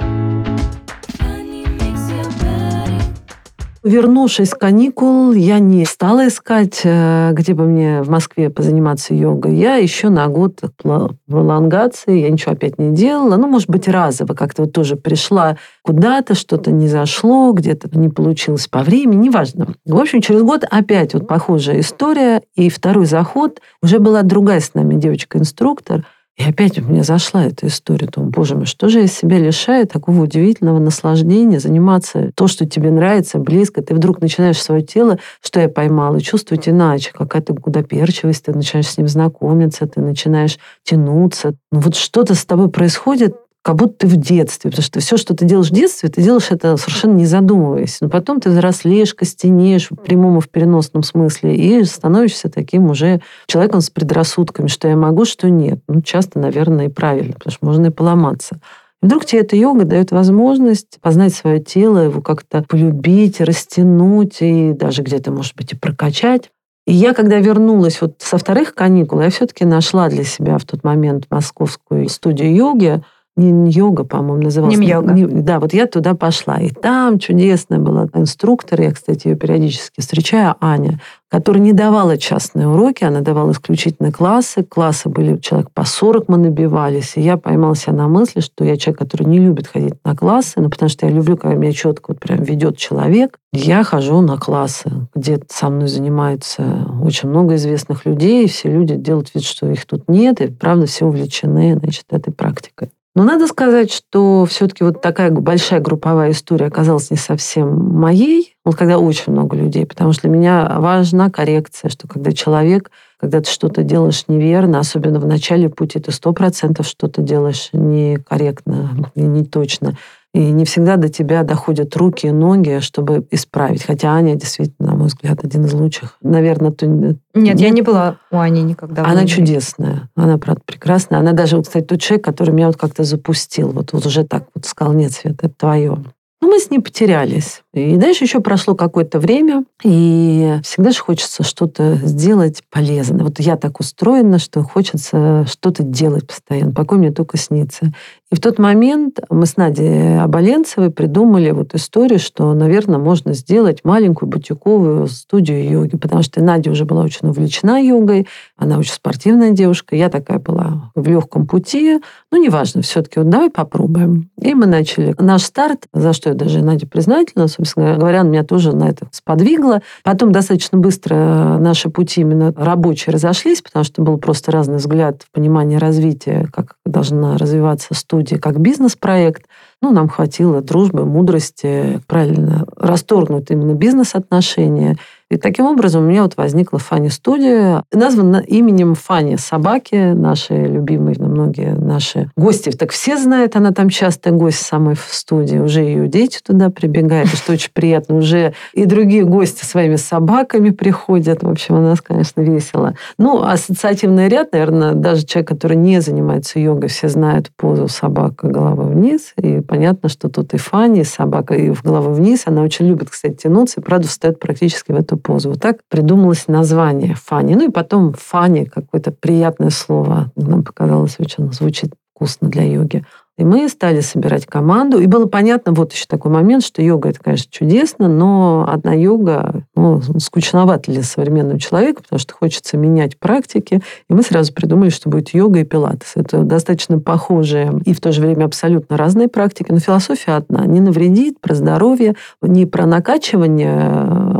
Вернувшись 3.88 4.50
с 4.50 4.54
каникул, 4.54 5.32
я 5.32 5.60
не 5.60 5.86
стала 5.86 6.28
искать, 6.28 6.82
э, 6.84 7.30
где 7.32 7.54
бы 7.54 7.64
мне 7.64 8.02
в 8.02 8.10
Москве 8.10 8.50
позаниматься 8.50 9.14
йогой. 9.14 9.56
Я 9.56 9.76
еще 9.76 10.10
на 10.10 10.28
год 10.28 10.60
в 10.84 11.16
пролонгации, 11.26 12.18
я 12.18 12.28
ничего 12.28 12.52
опять 12.52 12.78
не 12.78 12.94
делала. 12.94 13.36
Ну, 13.38 13.46
может 13.46 13.70
быть, 13.70 13.88
разово 13.88 14.34
как-то 14.34 14.64
вот 14.64 14.74
тоже 14.74 14.96
пришла 14.96 15.56
куда-то, 15.82 16.34
что-то 16.34 16.70
не 16.70 16.86
зашло, 16.86 17.52
где-то 17.52 17.88
не 17.98 18.10
получилось 18.10 18.68
по 18.68 18.82
времени, 18.82 19.28
неважно. 19.28 19.68
В 19.86 19.96
общем, 19.96 20.20
через 20.20 20.42
год 20.42 20.64
опять 20.70 21.14
вот 21.14 21.26
похожая 21.26 21.80
история. 21.80 22.42
И 22.56 22.68
второй 22.68 23.06
заход 23.06 23.62
уже 23.82 24.00
была 24.00 24.20
другая 24.20 24.60
с 24.60 24.74
нами 24.74 24.96
девочка-инструктор– 24.96 26.04
и 26.38 26.44
опять 26.44 26.78
у 26.78 26.84
меня 26.84 27.02
зашла 27.02 27.44
эта 27.44 27.66
история. 27.66 28.06
Думаю, 28.06 28.30
боже 28.30 28.54
мой, 28.54 28.66
что 28.66 28.88
же 28.88 29.00
я 29.00 29.06
себя 29.08 29.38
лишаю 29.38 29.88
такого 29.88 30.22
удивительного 30.22 30.78
наслаждения, 30.78 31.58
заниматься 31.58 32.30
то, 32.36 32.46
что 32.46 32.64
тебе 32.64 32.92
нравится, 32.92 33.38
близко. 33.38 33.82
Ты 33.82 33.92
вдруг 33.94 34.20
начинаешь 34.20 34.62
свое 34.62 34.82
тело, 34.82 35.18
что 35.42 35.58
я 35.58 35.68
поймала, 35.68 36.20
чувствовать 36.20 36.68
иначе. 36.68 37.10
Какая-то 37.12 37.54
гудоперчивость, 37.54 38.44
ты 38.44 38.52
начинаешь 38.52 38.88
с 38.88 38.98
ним 38.98 39.08
знакомиться, 39.08 39.88
ты 39.88 40.00
начинаешь 40.00 40.58
тянуться. 40.84 41.54
Ну 41.72 41.80
вот 41.80 41.96
что-то 41.96 42.36
с 42.36 42.44
тобой 42.44 42.70
происходит, 42.70 43.34
как 43.62 43.76
будто 43.76 43.98
ты 43.98 44.06
в 44.06 44.16
детстве, 44.16 44.70
потому 44.70 44.84
что 44.84 45.00
все, 45.00 45.16
что 45.16 45.34
ты 45.34 45.44
делаешь 45.44 45.70
в 45.70 45.74
детстве, 45.74 46.08
ты 46.08 46.22
делаешь 46.22 46.50
это 46.50 46.76
совершенно 46.76 47.14
не 47.14 47.26
задумываясь. 47.26 47.98
Но 48.00 48.08
потом 48.08 48.40
ты 48.40 48.50
взрослеешь, 48.50 49.14
костенеешь 49.14 49.90
в 49.90 49.96
прямом 49.96 50.38
и 50.38 50.40
в 50.40 50.48
переносном 50.48 51.02
смысле 51.02 51.54
и 51.54 51.84
становишься 51.84 52.48
таким 52.48 52.90
уже 52.90 53.20
человеком 53.46 53.80
с 53.80 53.90
предрассудками, 53.90 54.68
что 54.68 54.88
я 54.88 54.96
могу, 54.96 55.24
что 55.24 55.50
нет. 55.50 55.80
Ну, 55.88 56.00
часто, 56.02 56.38
наверное, 56.38 56.86
и 56.86 56.90
правильно, 56.90 57.34
потому 57.34 57.52
что 57.52 57.66
можно 57.66 57.86
и 57.86 57.90
поломаться. 57.90 58.58
Вдруг 59.00 59.24
тебе 59.26 59.42
эта 59.42 59.54
йога 59.54 59.84
дает 59.84 60.10
возможность 60.10 60.98
познать 61.00 61.34
свое 61.34 61.60
тело, 61.60 61.98
его 61.98 62.20
как-то 62.20 62.64
полюбить, 62.68 63.40
растянуть 63.40 64.38
и 64.40 64.72
даже 64.72 65.02
где-то, 65.02 65.30
может 65.30 65.54
быть, 65.54 65.72
и 65.72 65.76
прокачать. 65.76 66.50
И 66.86 66.94
я, 66.94 67.12
когда 67.12 67.38
вернулась 67.38 68.00
вот 68.00 68.14
со 68.18 68.38
вторых 68.38 68.74
каникул, 68.74 69.20
я 69.20 69.28
все-таки 69.28 69.66
нашла 69.66 70.08
для 70.08 70.24
себя 70.24 70.56
в 70.56 70.64
тот 70.64 70.84
момент 70.84 71.26
московскую 71.30 72.08
студию 72.08 72.56
йоги, 72.56 73.02
не 73.38 73.70
йога, 73.70 74.04
по-моему, 74.04 74.44
называлась. 74.44 74.76
Не 74.76 74.88
йога. 74.88 75.14
Да, 75.14 75.60
вот 75.60 75.72
я 75.72 75.86
туда 75.86 76.14
пошла. 76.14 76.58
И 76.58 76.70
там 76.70 77.18
чудесная 77.18 77.78
была 77.78 78.08
инструктор, 78.14 78.80
я, 78.80 78.92
кстати, 78.92 79.28
ее 79.28 79.36
периодически 79.36 80.00
встречаю, 80.00 80.56
Аня, 80.60 81.00
которая 81.30 81.62
не 81.62 81.72
давала 81.72 82.16
частные 82.16 82.68
уроки, 82.68 83.04
она 83.04 83.20
давала 83.20 83.52
исключительно 83.52 84.10
классы. 84.10 84.64
Классы 84.64 85.08
были, 85.08 85.36
человек 85.38 85.70
по 85.72 85.84
40 85.84 86.28
мы 86.28 86.38
набивались. 86.38 87.16
И 87.16 87.20
я 87.20 87.36
поймала 87.36 87.76
себя 87.76 87.92
на 87.92 88.08
мысли, 88.08 88.40
что 88.40 88.64
я 88.64 88.76
человек, 88.76 89.00
который 89.00 89.26
не 89.26 89.38
любит 89.38 89.66
ходить 89.66 89.94
на 90.04 90.16
классы, 90.16 90.60
но 90.60 90.70
потому 90.70 90.88
что 90.88 91.06
я 91.06 91.12
люблю, 91.12 91.36
когда 91.36 91.56
меня 91.56 91.72
четко 91.72 92.12
вот 92.12 92.20
прям 92.20 92.42
ведет 92.42 92.78
человек. 92.78 93.38
Я 93.52 93.82
хожу 93.82 94.20
на 94.20 94.38
классы, 94.38 94.90
где 95.14 95.40
со 95.48 95.68
мной 95.68 95.88
занимаются 95.88 96.86
очень 97.02 97.28
много 97.28 97.56
известных 97.56 98.04
людей, 98.06 98.44
и 98.44 98.48
все 98.48 98.70
люди 98.70 98.94
делают 98.94 99.34
вид, 99.34 99.44
что 99.44 99.70
их 99.70 99.84
тут 99.86 100.08
нет, 100.08 100.40
и 100.40 100.48
правда 100.48 100.86
все 100.86 101.06
увлечены 101.06 101.78
значит, 101.78 102.04
этой 102.10 102.32
практикой. 102.32 102.90
Но 103.18 103.24
надо 103.24 103.48
сказать, 103.48 103.92
что 103.92 104.44
все-таки 104.44 104.84
вот 104.84 105.02
такая 105.02 105.32
большая 105.32 105.80
групповая 105.80 106.30
история 106.30 106.66
оказалась 106.66 107.10
не 107.10 107.16
совсем 107.16 107.68
моей, 107.76 108.54
вот 108.64 108.76
когда 108.76 108.96
очень 108.98 109.32
много 109.32 109.56
людей, 109.56 109.86
потому 109.86 110.12
что 110.12 110.28
для 110.28 110.30
меня 110.30 110.76
важна 110.78 111.28
коррекция, 111.28 111.88
что 111.88 112.06
когда 112.06 112.30
человек, 112.30 112.92
когда 113.18 113.40
ты 113.40 113.50
что-то 113.50 113.82
делаешь 113.82 114.22
неверно, 114.28 114.78
особенно 114.78 115.18
в 115.18 115.26
начале 115.26 115.68
пути, 115.68 115.98
ты 115.98 116.12
сто 116.12 116.32
процентов 116.32 116.86
что-то 116.86 117.20
делаешь 117.20 117.70
некорректно, 117.72 119.10
не 119.16 119.44
точно. 119.44 119.96
И 120.34 120.50
не 120.50 120.64
всегда 120.64 120.96
до 120.96 121.08
тебя 121.08 121.42
доходят 121.42 121.96
руки 121.96 122.26
и 122.26 122.30
ноги, 122.30 122.80
чтобы 122.80 123.26
исправить. 123.30 123.82
Хотя 123.82 124.12
Аня 124.12 124.34
действительно, 124.34 124.90
на 124.90 124.94
мой 124.96 125.06
взгляд, 125.08 125.42
один 125.42 125.64
из 125.64 125.72
лучших. 125.72 126.16
Наверное, 126.20 126.70
то... 126.70 126.86
Нет, 126.86 127.16
Нет, 127.34 127.60
я 127.60 127.70
не 127.70 127.80
была 127.80 128.18
у 128.30 128.36
Ани 128.36 128.62
никогда. 128.62 129.04
Она 129.04 129.26
чудесная. 129.26 130.10
Она, 130.14 130.36
правда, 130.36 130.62
прекрасная. 130.66 131.20
Она 131.20 131.32
даже, 131.32 131.60
кстати, 131.62 131.84
тот 131.84 132.00
человек, 132.00 132.24
который 132.24 132.50
меня 132.50 132.66
вот 132.66 132.76
как-то 132.76 133.04
запустил. 133.04 133.70
Вот, 133.70 133.92
вот 133.92 134.04
уже 134.04 134.24
так 134.24 134.44
вот 134.54 134.66
сказал, 134.66 134.92
нет, 134.92 135.12
Свет, 135.12 135.38
это 135.42 135.54
твое. 135.56 135.98
Ну, 136.40 136.48
мы 136.48 136.60
с 136.60 136.70
ней 136.70 136.78
потерялись. 136.78 137.62
И 137.78 137.96
дальше 137.96 138.24
еще 138.24 138.40
прошло 138.40 138.74
какое-то 138.74 139.18
время, 139.18 139.64
и 139.82 140.56
всегда 140.62 140.90
же 140.90 141.00
хочется 141.00 141.42
что-то 141.42 141.96
сделать 141.96 142.62
полезное. 142.70 143.24
Вот 143.24 143.40
я 143.40 143.56
так 143.56 143.80
устроена, 143.80 144.38
что 144.38 144.62
хочется 144.62 145.46
что-то 145.48 145.82
делать 145.82 146.26
постоянно. 146.26 146.72
Покой 146.72 146.98
мне 146.98 147.12
только 147.12 147.36
снится. 147.36 147.92
И 148.30 148.34
в 148.34 148.40
тот 148.40 148.58
момент 148.58 149.20
мы 149.30 149.46
с 149.46 149.56
Надей 149.56 150.20
Оболенцевой 150.20 150.90
придумали 150.90 151.50
вот 151.50 151.74
историю, 151.74 152.18
что, 152.18 152.52
наверное, 152.52 152.98
можно 152.98 153.32
сделать 153.32 153.80
маленькую 153.84 154.28
бутиковую 154.28 155.06
студию 155.06 155.66
йоги, 155.66 155.96
потому 155.96 156.22
что 156.22 156.42
Надя 156.42 156.70
уже 156.70 156.84
была 156.84 157.02
очень 157.02 157.26
увлечена 157.28 157.82
йогой, 157.82 158.26
она 158.56 158.78
очень 158.78 158.92
спортивная 158.92 159.52
девушка, 159.52 159.96
я 159.96 160.10
такая 160.10 160.38
была 160.38 160.90
в 160.94 161.08
легком 161.08 161.46
пути, 161.46 162.00
ну, 162.30 162.42
неважно, 162.42 162.82
все-таки 162.82 163.18
вот 163.18 163.30
давай 163.30 163.48
попробуем. 163.48 164.28
И 164.38 164.52
мы 164.52 164.66
начали 164.66 165.14
наш 165.18 165.44
старт, 165.44 165.86
за 165.94 166.12
что 166.12 166.28
я 166.28 166.34
даже 166.34 166.62
Надя 166.62 166.86
признательна, 166.86 167.48
собственно 167.48 167.67
говоря, 167.76 168.20
она 168.20 168.30
меня 168.30 168.44
тоже 168.44 168.74
на 168.74 168.88
это 168.88 169.06
сподвигла. 169.10 169.82
Потом 170.02 170.32
достаточно 170.32 170.78
быстро 170.78 171.58
наши 171.58 171.90
пути 171.90 172.22
именно 172.22 172.52
рабочие 172.56 173.12
разошлись, 173.12 173.62
потому 173.62 173.84
что 173.84 174.02
был 174.02 174.18
просто 174.18 174.52
разный 174.52 174.76
взгляд 174.76 175.22
в 175.22 175.30
понимании 175.32 175.76
развития, 175.76 176.48
как 176.52 176.74
должна 176.84 177.36
развиваться 177.36 177.94
студия 177.94 178.38
как 178.38 178.58
бизнес-проект. 178.60 179.44
Ну, 179.80 179.92
нам 179.92 180.08
хватило 180.08 180.60
дружбы, 180.60 181.04
мудрости, 181.04 182.00
правильно 182.06 182.66
расторгнуть 182.76 183.50
именно 183.50 183.74
бизнес-отношения 183.74 184.96
И 185.30 185.36
таким 185.36 185.66
образом 185.66 186.04
у 186.04 186.06
меня 186.06 186.22
вот 186.22 186.36
возникла 186.36 186.78
Фани-студия, 186.78 187.82
названа 187.92 188.38
именем 188.38 188.94
Фани, 188.94 189.36
собаки 189.36 190.12
наши 190.12 190.54
любимые, 190.54 191.16
многие 191.18 191.74
наши 191.74 192.30
гости. 192.36 192.70
Так 192.70 192.92
все 192.92 193.18
знают, 193.18 193.54
она 193.54 193.72
там 193.72 193.90
часто 193.90 194.30
гость 194.30 194.60
самой 194.60 194.94
в 194.94 195.06
студии, 195.10 195.58
уже 195.58 195.80
ее 195.80 196.08
дети 196.08 196.40
туда 196.42 196.70
прибегают, 196.70 197.28
что 197.28 197.52
очень 197.52 197.70
приятно. 197.72 198.16
Уже 198.16 198.54
и 198.72 198.86
другие 198.86 199.24
гости 199.24 199.64
своими 199.64 199.96
собаками 199.96 200.70
приходят. 200.70 201.42
В 201.42 201.50
общем, 201.50 201.74
у 201.76 201.80
нас, 201.80 202.00
конечно, 202.00 202.40
весело. 202.40 202.94
Ну, 203.18 203.42
ассоциативный 203.42 204.28
ряд, 204.28 204.52
наверное, 204.52 204.94
даже 204.94 205.26
человек, 205.26 205.48
который 205.48 205.76
не 205.76 206.00
занимается 206.00 206.58
йогой, 206.58 206.88
все 206.88 207.08
знают 207.08 207.50
позу 207.56 207.88
собака 207.88 208.48
головой 208.48 208.94
вниз. 208.94 209.34
И 209.36 209.60
понятно, 209.60 210.08
что 210.08 210.30
тут 210.30 210.54
и 210.54 210.56
Фани, 210.56 211.02
и 211.02 211.04
собака, 211.04 211.54
и 211.54 211.70
в 211.70 211.82
голову 211.82 212.12
вниз. 212.12 212.44
Она 212.46 212.62
очень 212.62 212.86
любит, 212.86 213.10
кстати, 213.10 213.34
тянуться, 213.34 213.80
и 213.80 213.84
правда 213.84 214.08
встает 214.08 214.40
практически 214.40 214.92
в 214.92 214.96
эту 214.96 215.17
позу. 215.18 215.50
Вот 215.50 215.60
так 215.60 215.78
придумалось 215.88 216.48
название 216.48 217.14
Фани. 217.14 217.54
Ну 217.54 217.68
и 217.68 217.72
потом 217.72 218.14
Фани, 218.14 218.64
какое-то 218.64 219.12
приятное 219.12 219.70
слово. 219.70 220.30
Нам 220.36 220.64
показалось 220.64 221.16
очень 221.18 221.52
звучит 221.52 221.92
вкусно 222.14 222.48
для 222.48 222.64
йоги. 222.64 223.04
И 223.38 223.44
мы 223.44 223.68
стали 223.68 224.00
собирать 224.00 224.46
команду. 224.46 224.98
И 224.98 225.06
было 225.06 225.26
понятно, 225.26 225.72
вот 225.72 225.92
еще 225.92 226.06
такой 226.06 226.32
момент, 226.32 226.64
что 226.64 226.82
йога 226.82 227.10
это, 227.10 227.20
конечно, 227.20 227.50
чудесно, 227.50 228.08
но 228.08 228.66
одна 228.68 228.92
йога 228.92 229.62
ну, 229.76 230.02
скучновато 230.18 230.90
для 230.90 231.04
современного 231.04 231.60
человека, 231.60 232.02
потому 232.02 232.18
что 232.18 232.34
хочется 232.34 232.76
менять 232.76 233.16
практики. 233.16 233.80
И 234.10 234.12
мы 234.12 234.22
сразу 234.22 234.52
придумали, 234.52 234.90
что 234.90 235.08
будет 235.08 235.30
йога 235.30 235.60
и 235.60 235.64
пилатес. 235.64 236.12
Это 236.16 236.42
достаточно 236.42 236.98
похожие 236.98 237.80
и 237.84 237.94
в 237.94 238.00
то 238.00 238.10
же 238.10 238.20
время 238.20 238.44
абсолютно 238.44 238.96
разные 238.96 239.28
практики, 239.28 239.70
но 239.70 239.78
философия 239.78 240.32
одна. 240.32 240.66
Не 240.66 240.80
навредит, 240.80 241.40
про 241.40 241.54
здоровье, 241.54 242.16
не 242.42 242.66
про 242.66 242.86
накачивание 242.86 243.88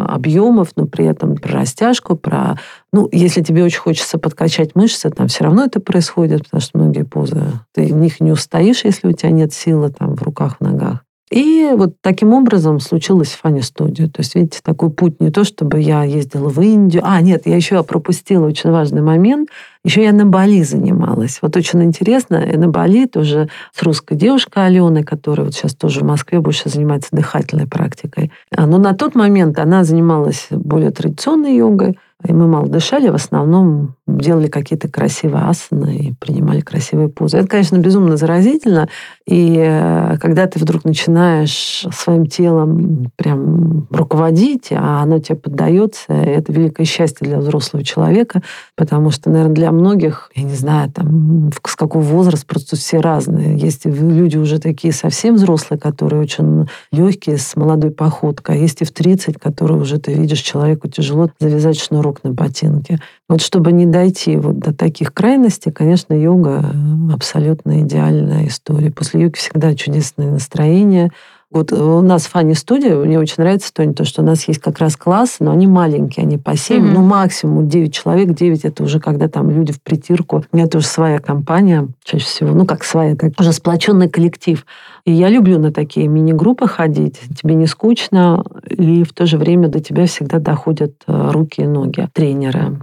объемов, 0.09 0.71
но 0.75 0.87
при 0.87 1.07
этом 1.07 1.37
про 1.37 1.61
растяжку, 1.61 2.17
про 2.17 2.59
ну, 2.93 3.09
если 3.13 3.43
тебе 3.43 3.65
очень 3.65 3.81
хочется 3.81 4.19
подкачать 4.19 4.75
мышцы, 4.75 5.11
там 5.11 5.29
все 5.29 5.45
равно 5.45 5.65
это 5.65 5.81
происходит, 5.81 6.45
потому 6.45 6.61
что 6.61 6.79
многие 6.79 7.05
позы, 7.05 7.43
ты 7.75 7.93
в 7.93 7.97
них 7.97 8.21
не 8.21 8.33
устоишь, 8.33 8.85
если 8.85 9.09
у 9.09 9.13
тебя 9.13 9.31
нет 9.31 9.53
силы 9.53 9.91
там 9.91 10.15
в 10.17 10.23
руках, 10.23 10.57
в 10.59 10.61
ногах. 10.63 11.01
И 11.31 11.71
вот 11.75 11.97
таким 12.01 12.33
образом 12.33 12.81
случилась 12.81 13.33
Фани 13.33 13.61
студия. 13.61 14.07
То 14.07 14.21
есть, 14.21 14.35
видите, 14.35 14.61
такой 14.63 14.91
путь 14.91 15.21
не 15.21 15.31
то, 15.31 15.45
чтобы 15.45 15.81
я 15.81 16.03
ездила 16.03 16.49
в 16.49 16.61
Индию. 16.61 17.03
А, 17.05 17.21
нет, 17.21 17.43
я 17.45 17.57
еще 17.57 17.83
пропустила 17.83 18.47
очень 18.47 18.71
важный 18.71 19.03
момент. 19.03 19.51
Еще 19.85 20.03
я 20.03 20.13
на 20.13 20.25
Бали 20.25 20.63
занималась. 20.63 21.41
Вот 21.43 21.55
очень 21.57 21.85
интересно, 21.85 22.37
и 22.37 22.57
на 22.57 22.69
Бали 22.69 23.07
тоже 23.07 23.51
с 23.75 23.83
русской 23.83 24.17
девушкой 24.17 24.67
Аленой, 24.67 25.03
которая 25.03 25.47
вот 25.47 25.55
сейчас 25.55 25.75
тоже 25.75 26.01
в 26.01 26.05
Москве 26.05 26.41
больше 26.41 26.71
занимается 26.71 27.11
дыхательной 27.13 27.67
практикой. 27.67 28.33
А, 28.57 28.67
но 28.67 28.79
на 28.79 28.95
тот 28.95 29.15
момент 29.15 29.59
она 29.59 29.85
занималась 29.85 30.47
более 30.51 30.91
традиционной 30.91 31.57
йогой, 31.57 31.99
и 32.25 32.33
мы 32.33 32.49
мало 32.49 32.69
дышали, 32.69 33.09
в 33.09 33.15
основном 33.15 33.97
делали 34.09 34.49
какие-то 34.49 34.89
красивые 34.89 35.45
асаны 35.45 35.97
и 35.97 36.13
принимали 36.15 36.61
красивые 36.61 37.09
позы. 37.09 37.39
Это, 37.39 37.49
конечно, 37.49 37.77
безумно 37.77 38.17
заразительно. 38.17 38.89
И 39.27 39.57
э, 39.59 40.17
когда 40.21 40.47
ты 40.47 40.59
вдруг 40.59 40.85
начинаешь 40.85 41.87
своим 41.93 42.27
телом 42.27 43.13
прям 43.17 43.87
руководить, 43.91 44.69
а 44.71 45.03
оно 45.03 45.19
тебе 45.19 45.37
поддается, 45.37 46.13
это 46.13 46.53
великое 46.53 46.85
счастье 46.85 47.27
для 47.27 47.39
взрослого 47.39 47.85
человека, 47.85 48.43
потому 48.75 49.11
что, 49.11 49.31
наверное, 49.31 49.55
для 49.55 49.73
многих, 49.73 50.31
я 50.35 50.43
не 50.43 50.55
знаю, 50.55 50.91
там, 50.91 51.51
с 51.67 51.77
какого 51.77 52.03
возраста, 52.03 52.47
просто 52.47 52.77
все 52.77 53.01
разные. 53.01 53.59
Есть 53.59 53.85
люди 53.85 54.37
уже 54.39 54.59
такие 54.59 54.93
совсем 54.93 55.35
взрослые, 55.35 55.79
которые 55.79 56.23
очень 56.23 56.69
легкие, 56.91 57.39
с 57.39 57.55
молодой 57.57 57.91
походкой, 57.91 58.57
а 58.57 58.59
есть 58.59 58.81
и 58.81 58.85
в 58.85 58.93
30, 58.93 59.39
которые 59.39 59.79
уже 59.79 59.99
ты 59.99 60.15
видишь, 60.15 60.41
человеку 60.41 60.89
тяжело 60.89 61.31
завязать 61.39 61.79
шнурок 61.79 62.25
на 62.25 62.33
ботинке. 62.33 63.01
Вот 63.29 63.43
чтобы 63.43 63.73
не 63.73 63.85
дойти 63.85 64.37
вот 64.37 64.59
до 64.59 64.73
таких 64.75 65.13
крайностей, 65.13 65.71
конечно, 65.71 66.15
йога 66.15 66.65
абсолютно 67.13 67.81
идеальная 67.83 68.47
история. 68.47 68.91
После 68.91 69.23
йоги 69.23 69.37
всегда 69.37 69.75
чудесное 69.75 70.31
настроение, 70.31 71.11
вот 71.51 71.73
у 71.73 72.03
нас 72.03 72.27
в 72.27 72.31
Фани 72.31 72.53
студия, 72.53 72.95
мне 72.95 73.19
очень 73.19 73.37
нравится, 73.39 73.73
Тони, 73.73 73.95
то, 73.95 74.05
что 74.05 74.21
у 74.21 74.25
нас 74.25 74.47
есть 74.49 74.61
как 74.61 74.79
раз 74.81 74.97
классы, 74.97 75.37
но 75.41 75.51
они 75.51 75.67
маленькие, 75.67 76.25
они 76.25 76.37
по 76.37 76.55
7, 76.55 76.77
mm-hmm. 76.77 76.93
ну 76.93 77.01
максимум 77.01 77.69
9 77.69 77.95
человек. 77.95 78.35
9 78.35 78.65
это 78.67 78.83
уже 78.83 79.01
когда 79.01 79.29
там 79.29 79.51
люди 79.51 79.73
в 79.73 79.81
притирку. 79.81 80.45
У 80.53 80.57
меня 80.57 80.67
тоже 80.67 80.87
своя 80.87 81.21
компания, 81.21 81.89
чаще 82.05 82.27
всего, 82.27 82.51
ну 82.51 82.67
как 82.67 82.85
своя, 82.85 83.17
как 83.17 83.33
уже 83.41 83.55
сплоченный 83.55 84.11
коллектив. 84.11 84.67
И 85.07 85.13
я 85.13 85.31
люблю 85.31 85.59
на 85.59 85.73
такие 85.73 86.07
мини-группы 86.07 86.69
ходить. 86.69 87.19
Тебе 87.41 87.55
не 87.55 87.67
скучно, 87.67 88.45
и 88.69 89.05
в 89.05 89.15
то 89.15 89.25
же 89.25 89.39
время 89.39 89.69
до 89.69 89.81
тебя 89.81 90.07
всегда 90.07 90.41
доходят 90.41 90.97
э, 91.07 91.31
руки 91.31 91.63
и 91.63 91.67
ноги 91.67 92.07
тренера. 92.13 92.79